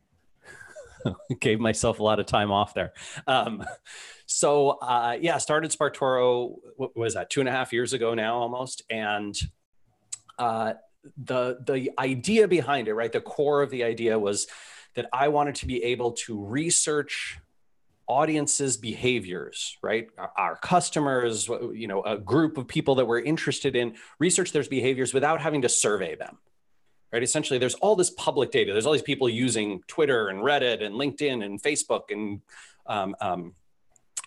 [1.41, 2.93] Gave myself a lot of time off there.
[3.27, 3.65] Um,
[4.27, 6.55] so uh, yeah, started SparkToro.
[6.77, 7.31] What was that?
[7.31, 8.83] Two and a half years ago now, almost.
[8.91, 9.37] And
[10.39, 10.75] uh,
[11.17, 13.13] the the idea behind it, right?
[13.13, 14.47] The core of the idea was
[14.95, 17.39] that I wanted to be able to research
[18.11, 23.95] audiences behaviors right our, customers you know a group of people that we're interested in
[24.19, 26.37] research their behaviors without having to survey them
[27.13, 27.23] right?
[27.23, 28.73] Essentially there's all this public data.
[28.73, 32.41] There's all these people using twitter and reddit and linkedin and facebook and
[32.87, 33.55] um, um,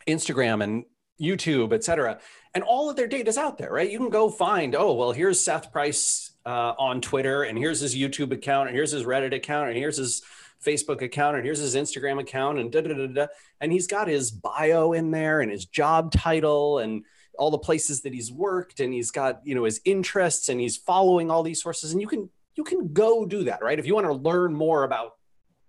[0.08, 0.86] instagram and
[1.22, 2.20] youtube et cetera.
[2.56, 3.90] And all of their data is out there right?
[3.90, 7.96] You can go find oh well here's seth price uh, on twitter and here's his
[7.96, 10.22] youtube account and here's his reddit account and here's his
[10.64, 13.28] Facebook account and here's his Instagram account and da da da da.
[13.60, 17.04] And he's got his bio in there and his job title and
[17.38, 20.78] all the places that he's worked and he's got you know his interests and he's
[20.78, 21.92] following all these sources.
[21.92, 24.84] And you can you can go do that right if you want to learn more
[24.84, 25.12] about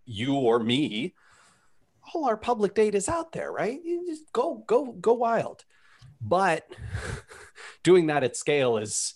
[0.05, 1.15] you or me
[2.15, 5.65] all our public data is out there right you just go go go wild
[6.21, 6.67] but
[7.83, 9.15] doing that at scale is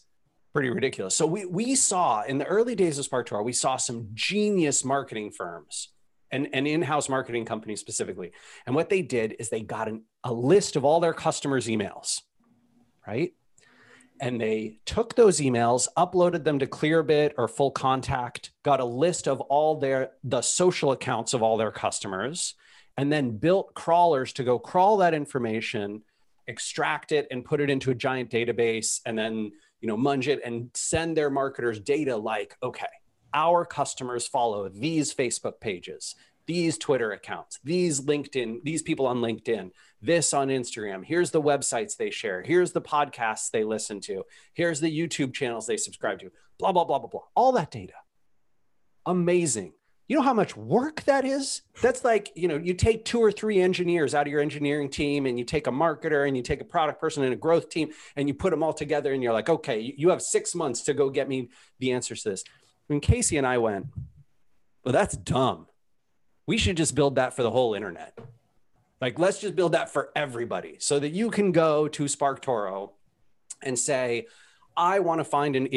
[0.52, 1.14] pretty ridiculous.
[1.14, 5.30] So we we saw in the early days of SparkToro, we saw some genius marketing
[5.30, 5.92] firms
[6.30, 8.32] and, and in-house marketing companies specifically.
[8.66, 12.20] And what they did is they got an, a list of all their customers' emails,
[13.06, 13.32] right?
[14.20, 19.40] And they took those emails, uploaded them to Clearbit or FullContact, got a list of
[19.42, 22.54] all their the social accounts of all their customers,
[22.96, 26.02] and then built crawlers to go crawl that information,
[26.46, 30.40] extract it, and put it into a giant database, and then you know, munge it
[30.44, 32.86] and send their marketers data like, okay,
[33.34, 36.14] our customers follow these Facebook pages,
[36.46, 39.70] these Twitter accounts, these LinkedIn, these people on LinkedIn,
[40.00, 41.04] this on Instagram.
[41.04, 42.42] Here's the websites they share.
[42.42, 44.24] Here's the podcasts they listen to.
[44.54, 46.30] Here's the YouTube channels they subscribe to.
[46.58, 47.22] Blah, blah, blah, blah, blah.
[47.34, 47.94] All that data.
[49.06, 49.72] Amazing.
[50.08, 51.60] You know how much work that is?
[51.82, 55.26] That's like, you know, you take two or three engineers out of your engineering team
[55.26, 57.90] and you take a marketer and you take a product person and a growth team
[58.16, 60.94] and you put them all together and you're like, okay, you have six months to
[60.94, 62.44] go get me the answers to this.
[62.86, 63.88] When Casey and I went,
[64.82, 65.66] well, that's dumb.
[66.46, 68.18] We should just build that for the whole internet.
[69.00, 72.90] Like, let's just build that for everybody so that you can go to SparkToro
[73.62, 74.26] and say,
[74.76, 75.68] I want to find an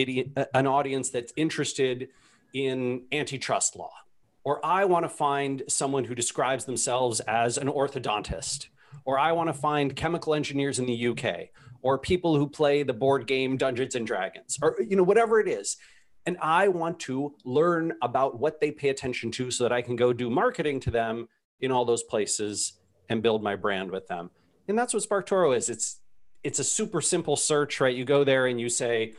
[0.53, 2.09] an audience that's interested
[2.53, 3.93] in antitrust law
[4.43, 8.67] or I want to find someone who describes themselves as an orthodontist,
[9.05, 11.49] or I want to find chemical engineers in the UK,
[11.81, 15.47] or people who play the board game Dungeons and Dragons, or you know whatever it
[15.47, 15.77] is.
[16.25, 19.95] And I want to learn about what they pay attention to so that I can
[19.95, 21.27] go do marketing to them
[21.61, 22.73] in all those places
[23.11, 24.31] and build my brand with them.
[24.67, 25.69] And that's what SparkToro is.
[25.69, 25.97] It's
[26.43, 27.95] it's a super simple search, right?
[27.95, 29.13] You go there and you say,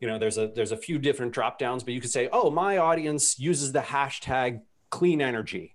[0.00, 2.50] you know there's a there's a few different drop downs but you could say oh
[2.50, 4.60] my audience uses the hashtag
[4.90, 5.74] clean energy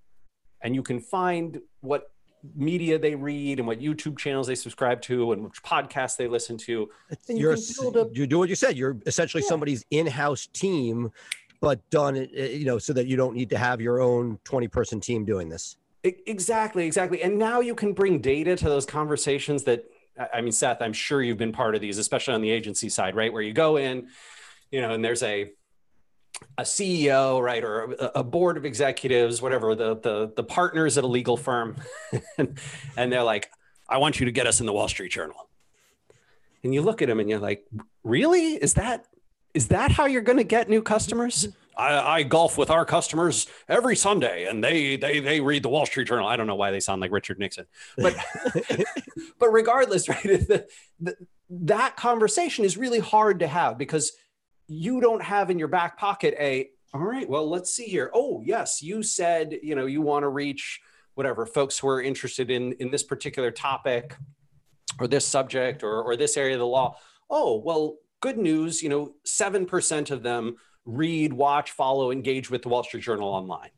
[0.62, 2.12] and you can find what
[2.56, 6.58] media they read and what YouTube channels they subscribe to and which podcasts they listen
[6.58, 6.90] to.
[7.28, 8.78] you're, you, a, you do what you said.
[8.78, 9.50] You're essentially yeah.
[9.50, 11.12] somebody's in-house team,
[11.60, 14.40] but done it, eh, you know, so that you don't need to have your own
[14.46, 15.76] 20 person team doing this.
[16.04, 17.22] Exactly, exactly.
[17.22, 19.86] And now you can bring data to those conversations that
[20.34, 23.16] I mean, Seth, I'm sure you've been part of these, especially on the agency side,
[23.16, 23.32] right?
[23.32, 24.10] Where you go in,
[24.72, 25.52] you know, and there's a
[26.58, 31.08] a CEO, right, or a, board of executives, whatever, the the the partners at a
[31.08, 31.76] legal firm,
[32.38, 32.58] and,
[32.96, 33.50] and they're like,
[33.88, 35.50] "I want you to get us in the Wall Street Journal."
[36.64, 37.66] And you look at them and you're like,
[38.04, 38.54] "Really?
[38.54, 39.06] Is that
[39.54, 41.48] is that how you're going to get new customers?"
[41.80, 45.86] I, I, golf with our customers every Sunday, and they they they read the Wall
[45.86, 46.28] Street Journal.
[46.28, 47.66] I don't know why they sound like Richard Nixon,
[47.98, 48.16] but
[49.40, 50.24] but regardless, right?
[50.24, 50.68] The,
[51.00, 51.16] the,
[51.50, 54.12] that conversation is really hard to have because
[54.68, 57.30] you don't have in your back pocket a all right.
[57.30, 58.12] Well, let's see here.
[58.14, 60.82] Oh, yes, you said you know you want to reach
[61.16, 64.18] whatever folks who are interested in in this particular topic
[65.00, 66.98] or this subject or or this area of the law.
[67.30, 68.84] Oh, well, good news.
[68.84, 73.30] You know, seven percent of them read, watch, follow, engage with the Wall Street Journal
[73.30, 73.70] online.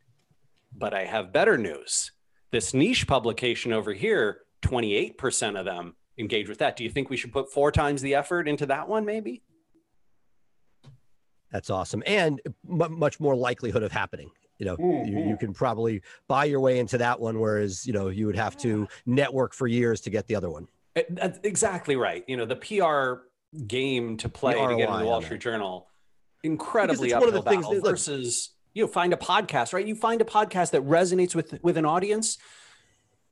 [0.76, 2.12] But I have better news.
[2.50, 6.76] This niche publication over here, 28% of them engage with that.
[6.76, 9.42] Do you think we should put four times the effort into that one, maybe?
[11.50, 12.02] That's awesome.
[12.06, 14.30] And m- much more likelihood of happening.
[14.58, 15.16] You know, mm-hmm.
[15.16, 18.36] you, you can probably buy your way into that one, whereas, you know, you would
[18.36, 20.68] have to network for years to get the other one.
[21.10, 22.24] That's exactly right.
[22.28, 23.24] You know, the PR
[23.66, 25.88] game to play to get in the Wall Street Journal
[26.42, 29.86] incredibly uphill one of the things that, versus you know find a podcast right?
[29.86, 32.38] You find a podcast that resonates with with an audience.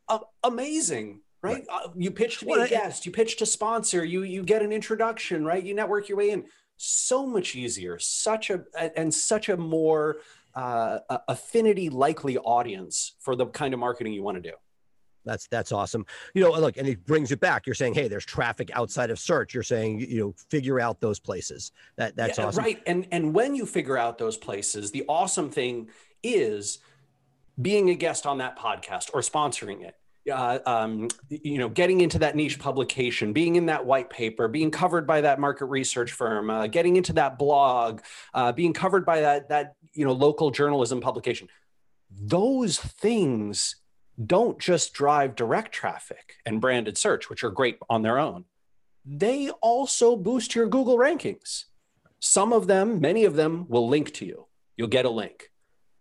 [0.09, 1.67] Uh, amazing right, right.
[1.71, 4.73] Uh, you pitch to well, a guest you pitch to sponsor you you get an
[4.73, 5.63] introduction right?
[5.63, 6.45] You network your way in.
[6.83, 8.65] So much easier, such a
[8.97, 10.19] and such a more
[10.55, 10.99] uh,
[11.29, 14.57] affinity likely audience for the kind of marketing you want to do.
[15.25, 16.07] That's that's awesome.
[16.35, 17.67] You know, look, and it brings it back.
[17.67, 19.55] You're saying, hey, there's traffic outside of search.
[19.55, 21.73] You're saying, you know, figure out those places.
[21.97, 22.65] That that's yeah, awesome.
[22.65, 22.83] Right.
[22.87, 25.89] And and when you figure out those places, the awesome thing
[26.23, 26.79] is
[27.61, 29.95] being a guest on that podcast or sponsoring it.
[30.31, 34.71] Uh, um, you know, getting into that niche publication, being in that white paper, being
[34.71, 38.01] covered by that market research firm, uh, getting into that blog,
[38.35, 41.49] uh, being covered by that that you know local journalism publication.
[42.11, 43.77] Those things
[44.27, 48.45] don't just drive direct traffic and branded search, which are great on their own.
[49.05, 51.65] They also boost your Google rankings.
[52.19, 54.47] Some of them, many of them will link to you.
[54.77, 55.51] You'll get a link.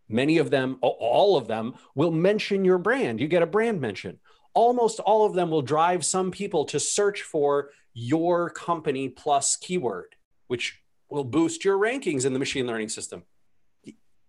[0.09, 3.19] Many of them, all of them will mention your brand.
[3.19, 4.19] You get a brand mention.
[4.53, 10.15] Almost all of them will drive some people to search for your company plus keyword,
[10.47, 13.23] which will boost your rankings in the machine learning system.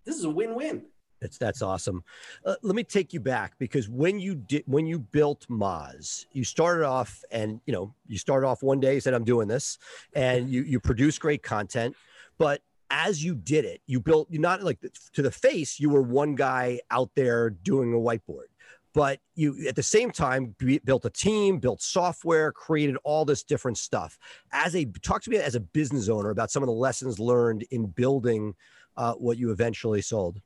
[0.05, 0.87] This is a win win.
[1.21, 2.03] That's that's awesome.
[2.45, 6.45] Uh, let me take you back because when you did when you built Moz, you
[6.45, 9.79] started off and you know you started off one day said I'm doing this,
[10.15, 11.95] and you you produce great content,
[12.39, 14.79] but as you did it, you built you not like
[15.13, 18.49] to the face you were one guy out there doing a whiteboard,
[18.95, 20.55] but you at the same time
[20.85, 24.19] built a team, built software, created all this different stuff.
[24.53, 27.65] As a talk to me as a business owner about some of the lessons learned
[27.71, 28.55] in building
[28.97, 30.41] uh, what you eventually sold.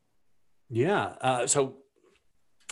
[0.71, 1.15] Yeah.
[1.21, 1.77] Uh, so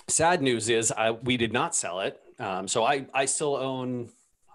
[0.08, 2.18] sad news is I, we did not sell it.
[2.38, 4.10] Um, so I, I still own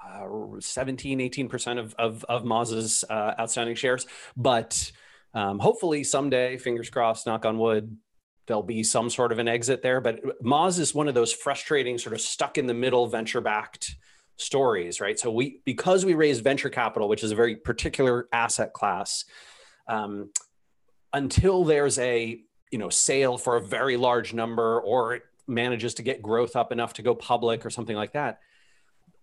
[0.05, 0.25] uh,
[0.59, 4.05] 17, 18% of, of, of Moz's uh, outstanding shares.
[4.35, 4.91] But
[5.33, 7.97] um, hopefully someday, fingers crossed, knock on wood,
[8.47, 10.01] there'll be some sort of an exit there.
[10.01, 13.95] But Moz is one of those frustrating, sort of stuck in the middle venture backed
[14.37, 15.19] stories, right?
[15.19, 19.25] So we, because we raised venture capital, which is a very particular asset class,
[19.87, 20.31] um,
[21.13, 22.41] until there's a
[22.71, 26.71] you know sale for a very large number or it manages to get growth up
[26.71, 28.39] enough to go public or something like that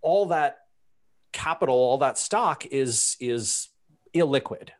[0.01, 0.59] all that
[1.33, 3.69] capital all that stock is is
[4.15, 4.71] illiquid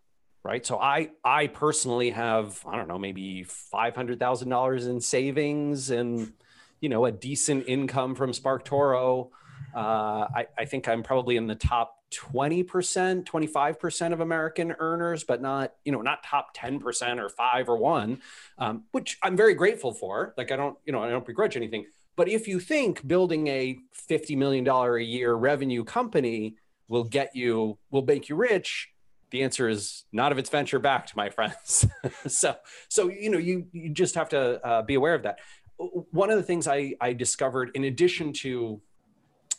[0.45, 0.65] right?
[0.65, 6.33] So i i personally have i don't know maybe $500000 in savings and
[6.81, 9.31] you know a decent income from sparktoro
[9.75, 15.43] uh, I, I think i'm probably in the top 20%, 25% of American earners, but
[15.43, 18.21] not, you know, not top 10% or five or one,
[18.59, 20.35] um, which I'm very grateful for.
[20.37, 21.87] Like, I don't, you know, I don't begrudge anything.
[22.17, 26.57] But if you think building a $50 million a year revenue company
[26.89, 28.91] will get you, will make you rich,
[29.31, 31.87] the answer is not if it's venture backed, my friends.
[32.27, 32.55] so,
[32.89, 35.41] so, you know, you, you just have to uh, be aware of that.
[35.77, 38.81] One of the things I, I discovered in addition to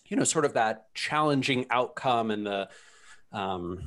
[0.07, 2.69] you know sort of that challenging outcome and the
[3.31, 3.83] um,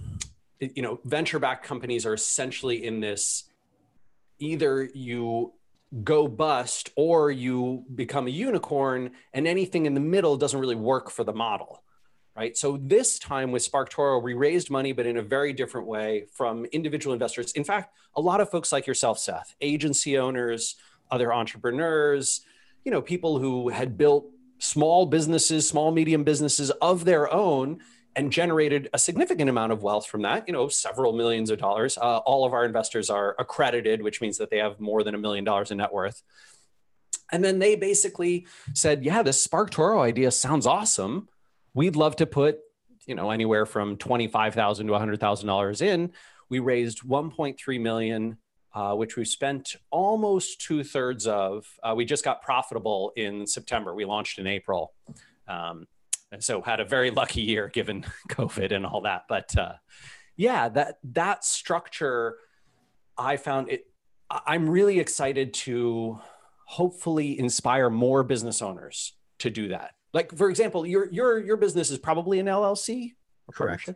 [0.61, 3.45] you know venture backed companies are essentially in this
[4.39, 5.53] either you
[6.05, 11.11] go bust or you become a unicorn and anything in the middle doesn't really work
[11.11, 11.83] for the model
[12.37, 12.57] right?
[12.57, 16.67] So this time with sparktoro we raised money but in a very different way from
[16.67, 17.53] individual investors.
[17.53, 20.77] In fact a lot of folks like yourself seth agency owners
[21.11, 22.43] other entrepreneurs
[22.85, 24.27] you know people who had built
[24.59, 27.81] small businesses, small, medium businesses of their own
[28.17, 31.97] and generated a significant amount of wealth from that, you know, several millions of dollars.
[31.97, 35.19] Uh, all of our investors are accredited, which means that they have more than a
[35.19, 36.23] million dollars in net worth.
[37.31, 41.29] And then they basically said, yeah, this SparkToro idea sounds awesome.
[41.75, 42.59] We'd love to put,
[43.07, 46.13] you know, anywhere from 25,000 to $100,000 in.
[46.49, 48.39] We raised 1.3 million
[48.75, 51.67] uh, which we spent almost two thirds of.
[51.83, 53.95] Uh, we just got profitable in September.
[53.95, 54.93] We launched in April.
[55.47, 55.87] Um,
[56.31, 59.25] and so had a very lucky year given COVID and all that.
[59.29, 59.75] But uh,
[60.37, 62.37] yeah, that that structure,
[63.17, 63.87] I found it.
[64.31, 66.21] I'm really excited to
[66.67, 69.93] hopefully inspire more business owners to do that.
[70.13, 73.13] Like for example, your your your business is probably an LLC.
[73.53, 73.91] Correct.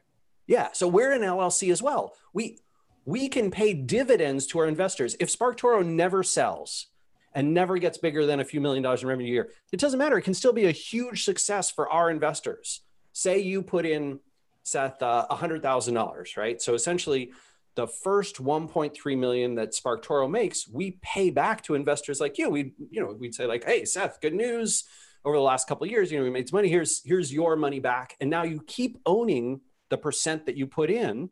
[0.47, 2.15] Yeah, so we're an LLC as well.
[2.33, 2.59] We
[3.05, 5.17] we can pay dividends to our investors.
[5.19, 6.87] If SparkToro never sells
[7.35, 9.99] and never gets bigger than a few million dollars in revenue a year, it doesn't
[9.99, 10.19] matter.
[10.19, 12.81] It can still be a huge success for our investors.
[13.13, 14.21] Say you put in,
[14.63, 16.63] Seth, uh, $100,000, right?
[16.63, 17.33] So essentially,
[17.75, 22.51] the first 1.3 million that SparkToro makes, we pay back to investors like you.
[22.51, 24.85] We, you know, we'd say like, "Hey, Seth, good news.
[25.25, 26.69] Over the last couple of years, you know, we made some money.
[26.69, 30.91] Here's here's your money back, and now you keep owning the percent that you put
[30.91, 31.31] in."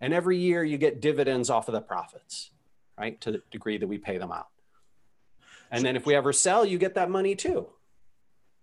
[0.00, 2.50] And every year you get dividends off of the profits,
[2.98, 3.20] right?
[3.20, 4.48] To the degree that we pay them out.
[5.70, 7.68] And then if we ever sell, you get that money too.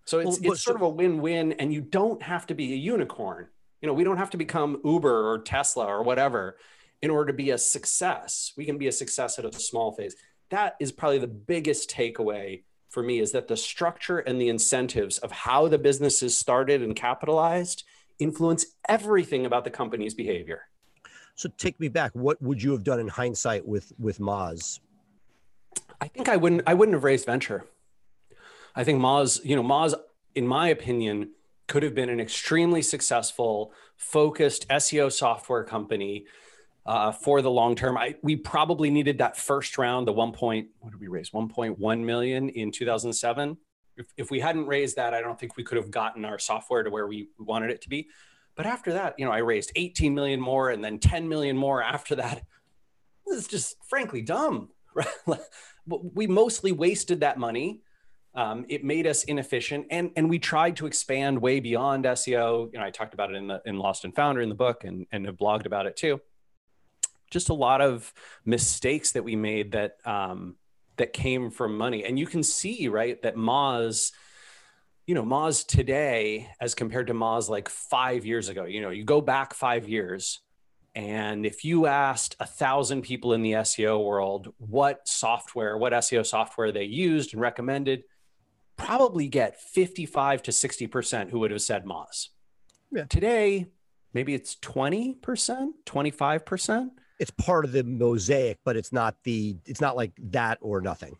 [0.05, 2.75] So it's, well, it's sort of a win-win and you don't have to be a
[2.75, 3.47] unicorn.
[3.81, 6.57] You know, we don't have to become Uber or Tesla or whatever.
[7.01, 8.53] in order to be a success.
[8.57, 10.15] We can be a success at a small phase.
[10.49, 15.17] That is probably the biggest takeaway for me is that the structure and the incentives
[15.17, 17.83] of how the business is started and capitalized
[18.17, 20.61] influence everything about the company's behavior.
[21.37, 22.11] So take me back.
[22.13, 24.79] What would you have done in hindsight with with Moz?
[26.01, 27.63] I think I wouldn't I wouldn't have raised venture.
[28.75, 29.93] I think Moz, you know, Moz,
[30.33, 31.29] in my opinion,
[31.67, 36.25] could have been an extremely successful, focused SEO software company
[36.87, 37.97] uh, for the long term.
[37.97, 41.31] I, we probably needed that first round, the one point, what did we raise?
[41.31, 43.57] 1.1 million in 2007.
[43.97, 46.83] If, if we hadn't raised that, I don't think we could have gotten our software
[46.83, 48.07] to where we wanted it to be.
[48.57, 51.81] But after that, you know, I raised 18 million more and then 10 million more
[51.81, 52.43] after that.
[53.27, 54.69] Is just frankly dumb.
[55.27, 55.39] Right?
[55.85, 57.81] we mostly wasted that money.
[58.35, 62.71] Um, it made us inefficient, and and we tried to expand way beyond SEO.
[62.73, 64.83] You know, I talked about it in the in Lost and Founder in the book,
[64.83, 66.19] and and have blogged about it too
[67.29, 68.13] just a lot of
[68.45, 70.55] mistakes that we made that um,
[70.97, 72.03] that came from money.
[72.03, 74.11] And you can see, right, that Moz,
[75.07, 79.05] you know, Moz today as compared to Moz like five years ago, you know, you
[79.05, 80.41] go back five years.
[80.95, 86.25] And if you asked a thousand people in the SEO world what software, what SEO
[86.25, 88.03] software they used and recommended,
[88.75, 92.27] probably get 55 to 60% who would have said Moz.
[92.91, 93.05] Yeah.
[93.05, 93.67] Today,
[94.13, 95.19] maybe it's 20%,
[95.85, 96.89] 25%
[97.19, 101.17] it's part of the mosaic, but it's not the it's not like that or nothing.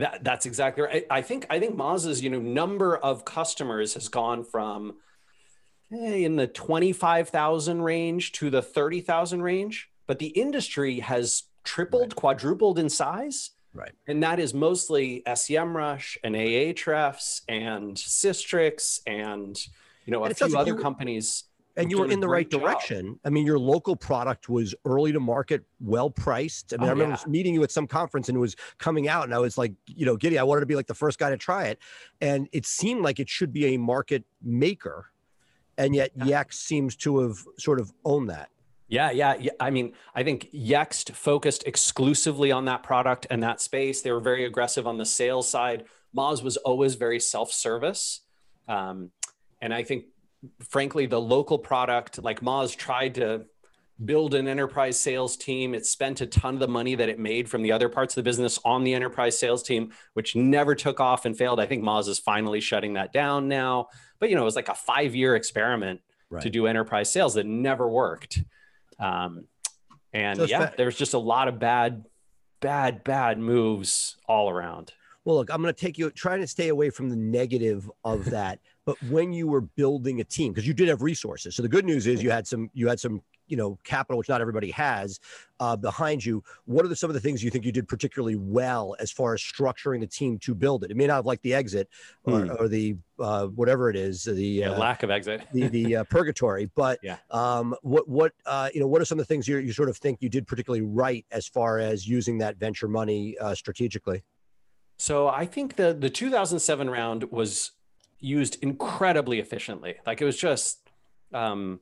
[0.00, 1.06] That, that's exactly right.
[1.10, 4.94] I think I think Moz's you know number of customers has gone from
[5.90, 11.00] hey, in the twenty five thousand range to the thirty thousand range, but the industry
[11.00, 12.16] has tripled, right.
[12.16, 13.50] quadrupled in size.
[13.74, 13.92] Right.
[14.08, 19.56] And that is mostly SEMrush and Ahrefs and Sistrix and
[20.06, 21.44] you know a few other companies
[21.80, 22.60] and you were in the right job.
[22.60, 23.18] direction.
[23.24, 26.72] I mean, your local product was early to market, well priced.
[26.72, 27.30] I mean, oh, I remember yeah.
[27.30, 30.06] meeting you at some conference and it was coming out, and I was like, you
[30.06, 30.38] know, giddy.
[30.38, 31.78] I wanted to be like the first guy to try it,
[32.20, 35.06] and it seemed like it should be a market maker,
[35.78, 36.44] and yet yeah.
[36.44, 38.50] Yext seems to have sort of owned that.
[38.88, 39.52] Yeah, yeah, yeah.
[39.60, 44.02] I mean, I think Yext focused exclusively on that product and that space.
[44.02, 45.84] They were very aggressive on the sales side.
[46.14, 48.22] Moz was always very self-service.
[48.66, 49.12] Um,
[49.60, 50.06] and I think
[50.68, 53.46] frankly, the local product, like Moz tried to
[54.04, 55.74] build an enterprise sales team.
[55.74, 58.16] It spent a ton of the money that it made from the other parts of
[58.16, 61.60] the business on the enterprise sales team, which never took off and failed.
[61.60, 63.88] I think Moz is finally shutting that down now.
[64.18, 66.42] But you know, it was like a five-year experiment right.
[66.42, 68.38] to do enterprise sales that never worked.
[68.98, 69.46] Um,
[70.12, 72.04] and so yeah, there's just a lot of bad,
[72.60, 74.92] bad, bad moves all around.
[75.24, 78.24] Well, look, I'm going to take you trying to stay away from the negative of
[78.30, 78.60] that
[78.90, 81.54] but when you were building a team because you did have resources.
[81.54, 84.28] So the good news is you had some you had some you know capital which
[84.28, 85.20] not everybody has
[85.60, 86.42] uh, behind you.
[86.64, 89.32] What are the, some of the things you think you did particularly well as far
[89.32, 90.90] as structuring the team to build it?
[90.90, 91.88] It may not have like the exit
[92.24, 92.60] or, mm.
[92.60, 95.46] or the uh, whatever it is the yeah, uh, lack of exit.
[95.52, 97.18] the, the uh, purgatory but yeah.
[97.30, 99.88] um, what what uh, you know what are some of the things you, you sort
[99.88, 104.24] of think you did particularly right as far as using that venture money uh, strategically?
[104.98, 107.70] So I think the the 2007 round was
[108.20, 109.96] used incredibly efficiently.
[110.06, 110.88] Like it was just,
[111.32, 111.80] um,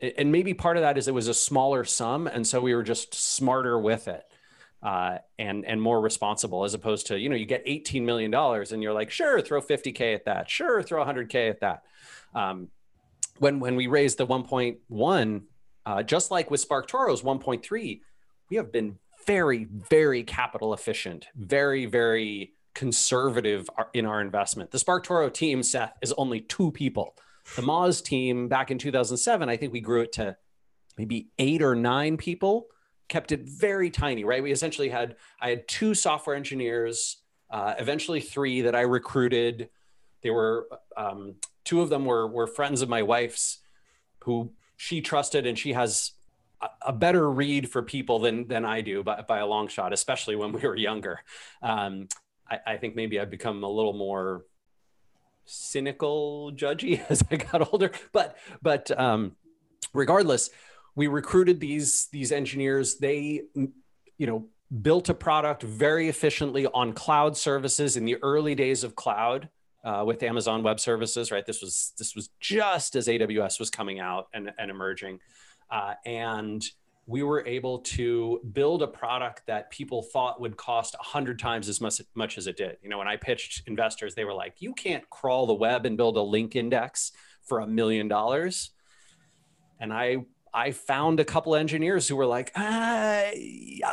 [0.00, 2.82] and maybe part of that is it was a smaller sum, and so we were
[2.82, 4.24] just smarter with it.
[4.82, 8.72] Uh, and and more responsible as opposed to you know you get 18 million dollars
[8.72, 11.82] and you're like sure throw 50k at that sure throw 100k at that
[12.34, 12.68] um,
[13.40, 15.42] when when we raised the 1.1
[15.84, 18.00] uh, just like with SparkToro's 1.3
[18.48, 24.70] we have been very very capital efficient very very conservative in our investment.
[24.70, 27.14] The SparkToro team, Seth, is only two people.
[27.56, 30.36] The Moz team back in 2007, I think we grew it to
[30.96, 32.66] maybe eight or nine people,
[33.08, 34.42] kept it very tiny, right?
[34.42, 37.16] We essentially had, I had two software engineers,
[37.50, 39.70] uh, eventually three that I recruited.
[40.22, 43.58] They were, um, two of them were, were friends of my wife's
[44.24, 46.12] who she trusted and she has
[46.82, 50.36] a better read for people than than I do by, by a long shot, especially
[50.36, 51.20] when we were younger.
[51.62, 52.08] Um,
[52.50, 54.44] I, I think maybe I've become a little more
[55.44, 57.90] cynical, judgy as I got older.
[58.12, 59.36] But but um,
[59.92, 60.50] regardless,
[60.94, 62.96] we recruited these these engineers.
[62.96, 64.46] They you know
[64.82, 69.48] built a product very efficiently on cloud services in the early days of cloud
[69.84, 71.30] uh, with Amazon Web Services.
[71.30, 75.20] Right, this was this was just as AWS was coming out and, and emerging,
[75.70, 76.64] uh, and
[77.10, 81.80] we were able to build a product that people thought would cost 100 times as
[81.80, 82.76] much, much as it did.
[82.82, 85.96] You know, when I pitched investors, they were like, you can't crawl the web and
[85.96, 87.10] build a link index
[87.42, 88.70] for a million dollars.
[89.80, 90.18] And I,
[90.54, 93.24] I found a couple engineers who were like, ah,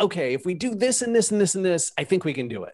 [0.02, 2.48] okay, if we do this and this and this and this, I think we can
[2.48, 2.74] do it.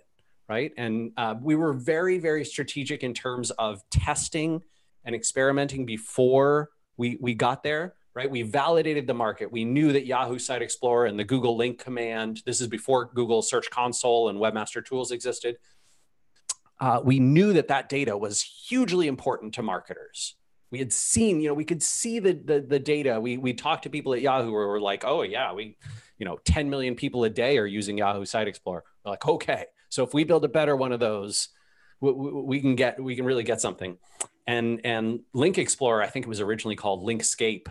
[0.50, 0.74] Right.
[0.76, 4.62] And uh, we were very, very strategic in terms of testing
[5.06, 7.96] and experimenting before we, we got there.
[8.16, 8.30] Right.
[8.30, 9.52] We validated the market.
[9.52, 13.42] We knew that Yahoo Site Explorer and the Google link command, this is before Google
[13.42, 15.58] Search Console and Webmaster Tools existed.
[16.80, 20.36] Uh, we knew that that data was hugely important to marketers
[20.74, 23.22] we had seen, you know, we could see the the, the data.
[23.22, 25.78] We we talked to people at Yahoo who were like, oh yeah, we,
[26.18, 28.84] you know, 10 million people a day are using Yahoo Site Explorer.
[29.06, 31.50] We're like, okay, so if we build a better one of those,
[32.02, 34.00] we, we, can get we can really get something.
[34.48, 37.68] And and Link Explorer, I think it was originally called Linkscape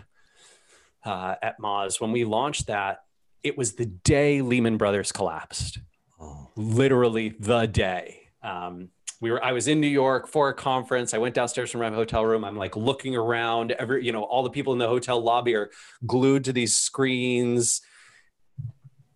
[1.05, 1.99] uh, at Moz.
[1.99, 2.99] When we launched that,
[3.43, 5.79] it was the day Lehman Brothers collapsed.
[6.19, 6.49] Oh.
[6.55, 8.29] Literally the day.
[8.41, 8.89] Um,
[9.23, 11.89] we were i was in new york for a conference i went downstairs from my
[11.89, 15.21] hotel room i'm like looking around every you know all the people in the hotel
[15.21, 15.71] lobby are
[16.05, 17.81] glued to these screens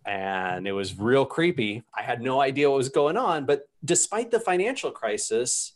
[0.06, 4.30] and it was real creepy i had no idea what was going on but despite
[4.30, 5.74] the financial crisis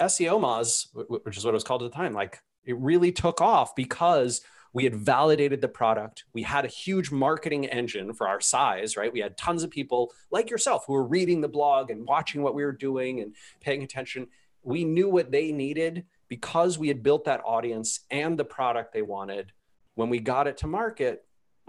[0.00, 0.86] seo moz
[1.24, 4.42] which is what it was called at the time like it really took off because
[4.72, 6.24] we had validated the product.
[6.32, 9.12] We had a huge marketing engine for our size right?
[9.12, 12.54] We had tons of people like yourself who were reading the blog and watching what
[12.54, 14.28] we were doing and paying attention.
[14.62, 19.02] We knew what they needed because we had built that audience and the product they
[19.02, 19.52] wanted.
[19.94, 21.24] When we got it to market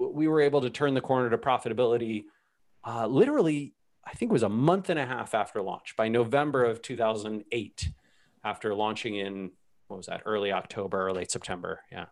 [0.10, 2.26] we were able to turn the corner to profitability
[2.86, 3.74] uh, literally
[4.06, 7.89] i think it was a month and a half after launch by november of 2008
[8.43, 9.52] after launching in
[9.88, 12.06] what was that early october or late september yeah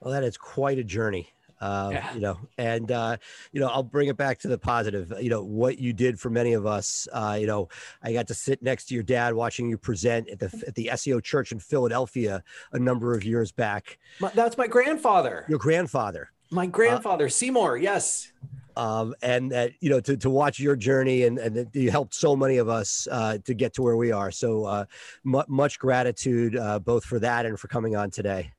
[0.00, 1.28] well, that is quite a journey.
[1.60, 2.14] Uh, yeah.
[2.14, 3.16] you know, and uh,
[3.52, 5.12] you know, I'll bring it back to the positive.
[5.20, 7.06] You know, what you did for many of us.
[7.12, 7.68] Uh, you know,
[8.02, 10.90] I got to sit next to your dad watching you present at the at the
[10.94, 13.98] SEO Church in Philadelphia a number of years back.
[14.20, 15.44] My, that's my grandfather.
[15.48, 16.30] Your grandfather.
[16.50, 17.76] My grandfather, Seymour.
[17.76, 18.32] Yes.
[18.76, 22.34] Um, and that you know to, to watch your journey and and you helped so
[22.34, 24.30] many of us uh, to get to where we are.
[24.30, 24.84] So uh,
[25.26, 28.52] m- much gratitude uh, both for that and for coming on today.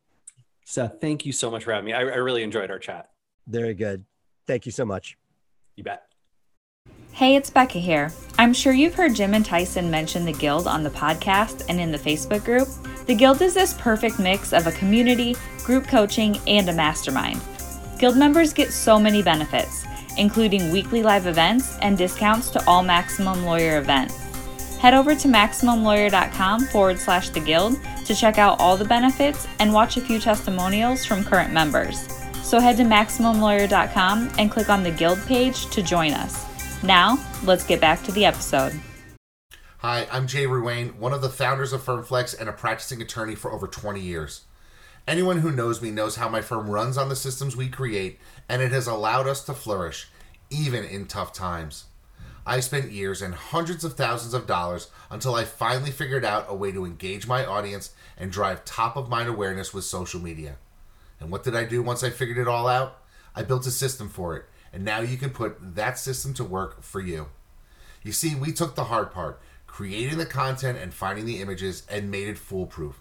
[0.71, 1.91] Seth, thank you so much for having me.
[1.91, 3.09] I, I really enjoyed our chat.
[3.45, 4.05] Very good.
[4.47, 5.17] Thank you so much.
[5.75, 6.03] You bet.
[7.11, 8.13] Hey, it's Becca here.
[8.39, 11.91] I'm sure you've heard Jim and Tyson mention the Guild on the podcast and in
[11.91, 12.69] the Facebook group.
[13.05, 17.41] The Guild is this perfect mix of a community, group coaching, and a mastermind.
[17.99, 19.83] Guild members get so many benefits,
[20.17, 24.17] including weekly live events and discounts to all Maximum Lawyer events.
[24.81, 29.71] Head over to MaximumLawyer.com forward slash the Guild to check out all the benefits and
[29.71, 32.07] watch a few testimonials from current members.
[32.41, 36.47] So head to MaximumLawyer.com and click on the Guild page to join us.
[36.81, 38.73] Now, let's get back to the episode.
[39.77, 43.51] Hi, I'm Jay Ruane, one of the founders of FirmFlex and a practicing attorney for
[43.51, 44.45] over 20 years.
[45.07, 48.17] Anyone who knows me knows how my firm runs on the systems we create,
[48.49, 50.07] and it has allowed us to flourish,
[50.49, 51.85] even in tough times.
[52.45, 56.55] I spent years and hundreds of thousands of dollars until I finally figured out a
[56.55, 60.57] way to engage my audience and drive top of mind awareness with social media.
[61.19, 62.97] And what did I do once I figured it all out?
[63.35, 66.81] I built a system for it, and now you can put that system to work
[66.81, 67.27] for you.
[68.01, 72.09] You see, we took the hard part, creating the content and finding the images, and
[72.09, 72.99] made it foolproof.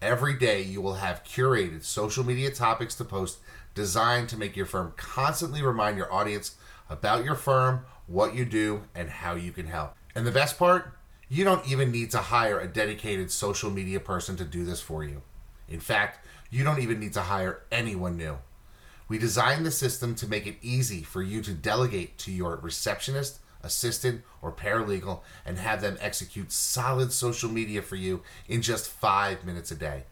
[0.00, 3.38] Every day, you will have curated social media topics to post
[3.74, 6.54] designed to make your firm constantly remind your audience
[6.88, 9.94] about your firm what you do, and how you can help.
[10.14, 10.94] And the best part,
[11.28, 15.04] you don't even need to hire a dedicated social media person to do this for
[15.04, 15.22] you.
[15.68, 18.38] In fact, you don't even need to hire anyone new.
[19.08, 23.40] We designed the system to make it easy for you to delegate to your receptionist,
[23.62, 29.44] assistant, or paralegal and have them execute solid social media for you in just five
[29.44, 30.04] minutes a day.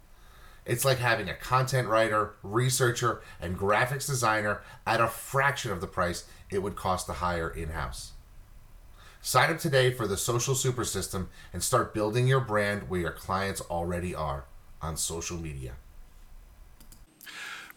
[0.65, 5.87] It's like having a content writer, researcher, and graphics designer at a fraction of the
[5.87, 8.13] price it would cost to hire in house.
[9.21, 13.11] Sign up today for the Social Super System and start building your brand where your
[13.11, 14.45] clients already are
[14.81, 15.73] on social media.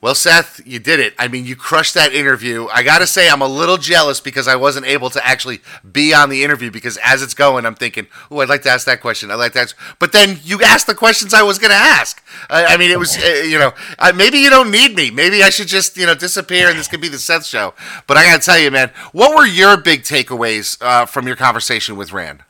[0.02, 1.14] Well, Seth, you did it.
[1.20, 2.68] I mean, you crushed that interview.
[2.74, 5.60] I got to say, I'm a little jealous because I wasn't able to actually
[5.92, 8.86] be on the interview because as it's going, I'm thinking, oh, I'd like to ask
[8.86, 9.30] that question.
[9.30, 9.78] I'd like to ask.
[10.00, 12.24] But then you asked the questions I was going to ask.
[12.50, 13.74] I, I, mean, it was, uh, you know,
[14.16, 15.12] maybe you don't need me.
[15.12, 17.74] Maybe I should just, you know, disappear and this could be the Seth show.
[18.08, 21.36] But I got to tell you, man, what were your big takeaways uh, from your
[21.36, 22.44] conversation with Rand?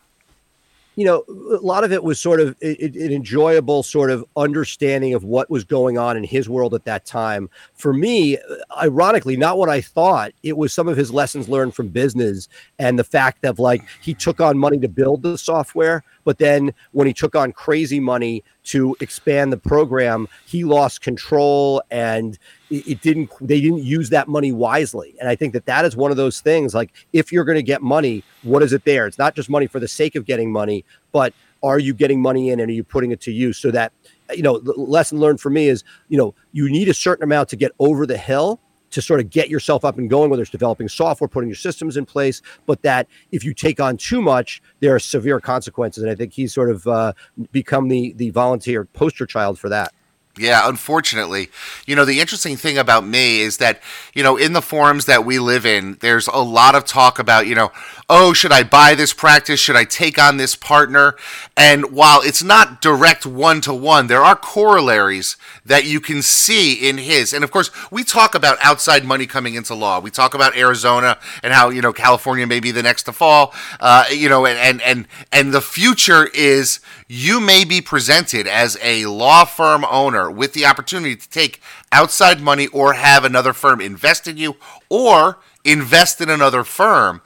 [1.00, 5.24] You know, a lot of it was sort of an enjoyable sort of understanding of
[5.24, 7.50] what was going on in his world at that time.
[7.74, 8.42] For me, uh,
[8.82, 10.34] ironically, not what I thought.
[10.44, 12.50] It was some of his lessons learned from business
[12.80, 16.74] and the fact that like he took on money to build the software, but then
[16.92, 22.38] when he took on crazy money to expand the program, he lost control and
[22.70, 25.16] it, didn't they didn't use that money wisely.
[25.20, 27.64] And I think that that is one of those things like if you're going to
[27.64, 29.08] get money, what is it there?
[29.08, 32.50] It's not just money for the sake of getting money, but are you getting money
[32.50, 33.92] in and are you putting it to use so that
[34.34, 37.50] you know the lesson learned for me is you know you need a certain amount
[37.50, 38.60] to get over the hill
[38.92, 41.98] to sort of get yourself up and going, whether it's developing software, putting your systems
[41.98, 46.04] in place, but that if you take on too much, there are severe consequences.
[46.04, 47.14] And I think he's sort of uh,
[47.52, 49.94] become the the volunteer poster child for that.
[50.40, 51.50] Yeah, unfortunately.
[51.86, 53.82] You know, the interesting thing about me is that,
[54.14, 57.46] you know, in the forums that we live in, there's a lot of talk about,
[57.46, 57.74] you know,
[58.10, 59.60] oh, should I buy this practice?
[59.60, 61.16] Should I take on this partner?
[61.58, 65.36] And while it's not direct one to one, there are corollaries
[65.66, 67.34] that you can see in his.
[67.34, 70.00] And of course, we talk about outside money coming into law.
[70.00, 73.54] We talk about Arizona and how, you know, California may be the next to fall.
[73.80, 76.80] Uh, you know, and, and and and the future is
[77.12, 81.60] you may be presented as a law firm owner with the opportunity to take
[81.92, 84.56] outside money or have another firm invest in you
[84.90, 87.20] or invest in another firm.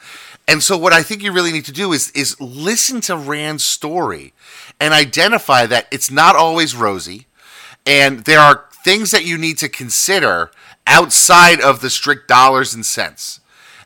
[0.48, 3.66] And so what I think you really need to do is is listen to Rand's
[3.66, 4.34] story
[4.80, 7.28] and identify that it's not always rosy
[7.86, 10.52] and there are things that you need to consider
[10.88, 13.42] outside of the strict dollars and cents.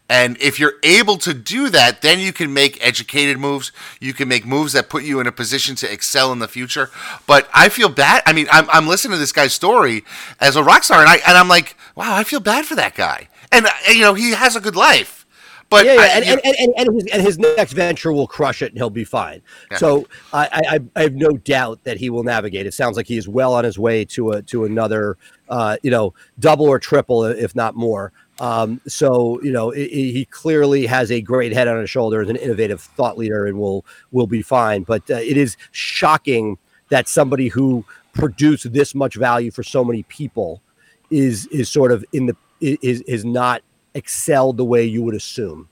[0.10, 3.74] And if you're able to do that, then you can make educated moves.
[4.00, 6.90] You can make moves that put you in a position to excel in the future.
[7.26, 8.24] But I feel bad.
[8.26, 10.06] I mean, I'm, I'm listening to this guy's story
[10.40, 12.96] as a rock star, and I and I'm like, wow, I feel bad for that
[12.96, 13.28] guy.
[13.52, 15.26] And, uh, you know, he has a good life.
[15.70, 16.02] But yeah, yeah.
[16.02, 18.90] I, and, and, and, and, his, and his next venture will crush it, and he'll
[18.90, 19.42] be fine.
[19.70, 19.78] Yeah.
[19.78, 22.66] So I, I, I have no doubt that he will navigate.
[22.66, 25.18] It sounds like he is well on his way to a to another,
[25.50, 28.14] uh, you know, double or triple, if not more.
[28.40, 32.30] Um, so you know it, it, he clearly has a great head on his shoulders,
[32.30, 34.84] an innovative thought leader, and will will be fine.
[34.84, 36.58] But uh, it is shocking
[36.90, 37.84] that somebody who
[38.14, 40.62] produced this much value for so many people
[41.10, 43.62] is is sort of in the is is not
[43.94, 45.70] excelled the way you would assume.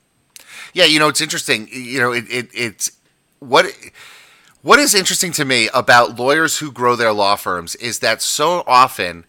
[0.73, 1.67] Yeah, you know it's interesting.
[1.71, 2.91] You know it, it it's
[3.39, 3.65] what.
[4.61, 8.63] What is interesting to me about lawyers who grow their law firms is that so
[8.65, 9.23] often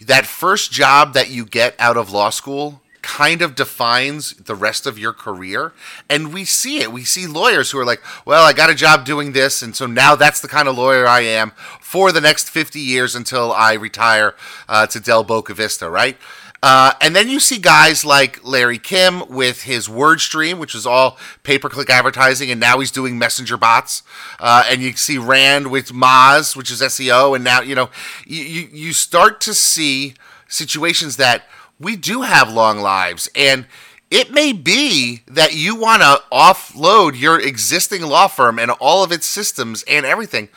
[0.00, 4.86] that first job that you get out of law school kind of defines the rest
[4.86, 5.72] of your career.
[6.10, 6.92] And we see it.
[6.92, 9.62] We see lawyers who are like, well, I got a job doing this.
[9.62, 13.14] And so now that's the kind of lawyer I am for the next 50 years
[13.14, 14.34] until I retire
[14.68, 16.18] uh, to Del Boca Vista, right?
[16.62, 21.16] Uh, and then you see guys like Larry Kim with his WordStream, which is all
[21.44, 24.02] pay per click advertising, and now he's doing messenger bots.
[24.40, 27.90] Uh, and you see Rand with Moz, which is SEO, and now you know
[28.26, 30.14] you you start to see
[30.48, 31.44] situations that
[31.78, 33.66] we do have long lives, and
[34.10, 39.12] it may be that you want to offload your existing law firm and all of
[39.12, 40.48] its systems and everything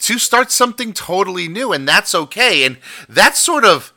[0.00, 2.64] to start something totally new, and that's okay.
[2.64, 2.78] And
[3.08, 3.93] that's sort of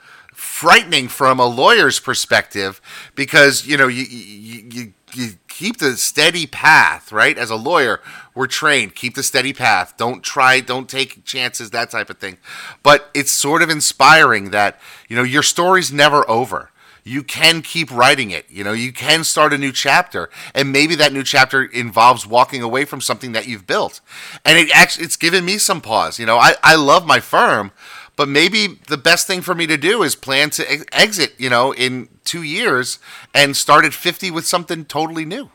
[0.57, 2.81] frightening from a lawyer's perspective
[3.13, 7.37] because you know you you, you, you keep the steady path right?
[7.37, 8.01] As a lawyer
[8.33, 8.95] we're trained.
[8.95, 9.93] Keep the steady path.
[9.97, 12.39] Don't try don't take chances that type of thing.
[12.81, 16.71] But it's sort of inspiring that you know your story's never over.
[17.03, 18.47] You can keep writing it.
[18.49, 20.27] You know you can start a new chapter.
[20.55, 24.01] And maybe that new chapter involves walking away from something that you've built.
[24.43, 26.17] And it actually it's given me some pause.
[26.17, 27.73] You know i, I love my firm
[28.17, 31.49] but maybe the best thing for me to do is plan to ex- exit, you
[31.49, 32.99] know, in two years
[33.33, 35.49] and start at 50 with something totally new.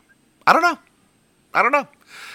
[0.47, 0.79] I don't know.
[1.53, 1.89] I don't know.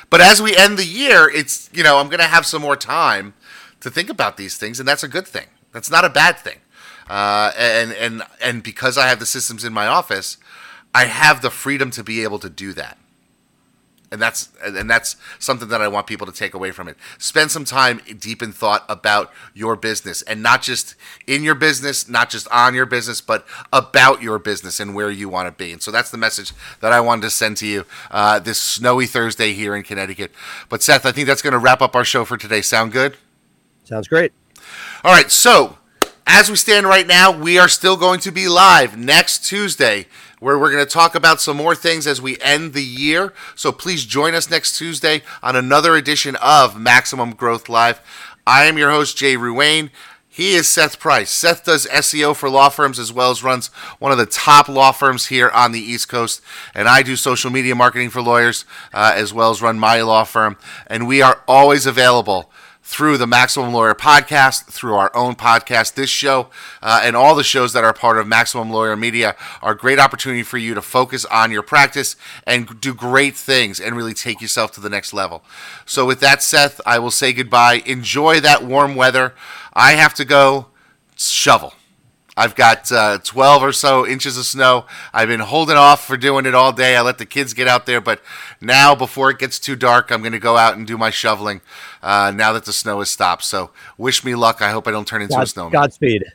[0.10, 2.76] But as we end the year, it's, you know, I'm going to have some more
[2.76, 3.34] time
[3.80, 5.48] to think about these things, and that's a good thing.
[5.72, 6.60] That's not a bad thing.
[7.10, 10.38] Uh, and, and, and because I have the systems in my office,
[10.94, 12.98] I have the freedom to be able to do that
[14.12, 16.98] and that's and that's something that I want people to take away from it.
[17.18, 22.08] Spend some time deep in thought about your business, and not just in your business,
[22.08, 25.72] not just on your business, but about your business and where you want to be.
[25.72, 29.08] And so that's the message that I wanted to send to you uh, this snowy
[29.08, 30.32] Thursday here in Connecticut.
[30.70, 32.62] But Seth, I think that's going to wrap up our show for today.
[32.62, 33.18] Sound good?
[33.84, 34.32] Sounds great.
[35.04, 35.78] All right, so
[36.26, 40.08] as we stand right now, we are still going to be live next Tuesday
[40.39, 43.34] where we're going to talk about some more things as we end the year.
[43.55, 48.01] So please join us next Tuesday on another edition of Maximum Growth Live.
[48.45, 49.89] I am your host, Jay Ruane.
[50.30, 51.31] He is Seth Price.
[51.31, 54.91] Seth does SEO for law firms as well as runs one of the top law
[54.91, 56.41] firms here on the East Coast.
[56.76, 60.23] And I do social media marketing for lawyers uh, as well as run my law
[60.26, 60.55] firm.
[60.85, 62.51] And we are always available
[62.88, 65.95] through the Maximum Lawyer podcast, through our own podcast.
[65.95, 66.47] This show
[66.81, 69.99] uh, and all the shows that are part of Maximum Lawyer Media are a great
[69.99, 72.15] opportunity for you to focus on your practice
[72.45, 75.43] and do great things and really take yourself to the next level.
[75.85, 77.84] So, with that, Seth, I will say goodbye.
[77.85, 79.35] Enjoy that warm weather.
[79.73, 80.68] I have to go
[81.18, 81.73] shovel.
[82.38, 84.85] I've got uh, 12 or so inches of snow.
[85.11, 86.95] I've been holding off for doing it all day.
[86.95, 88.22] I let the kids get out there, but
[88.61, 91.61] now, before it gets too dark, I'm going to go out and do my shoveling
[92.01, 93.43] uh, now that the snow has stopped.
[93.43, 94.61] So, wish me luck.
[94.61, 95.72] I hope I don't turn into God, a snowman.
[95.72, 96.26] Godspeed.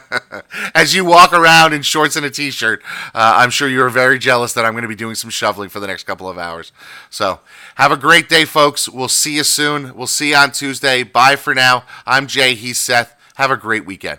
[0.74, 2.82] As you walk around in shorts and a t shirt,
[3.14, 5.80] uh, I'm sure you're very jealous that I'm going to be doing some shoveling for
[5.80, 6.72] the next couple of hours.
[7.10, 7.40] So,
[7.76, 8.88] have a great day, folks.
[8.88, 9.96] We'll see you soon.
[9.96, 11.02] We'll see you on Tuesday.
[11.02, 11.84] Bye for now.
[12.06, 12.54] I'm Jay.
[12.54, 13.16] He's Seth.
[13.36, 14.18] Have a great weekend.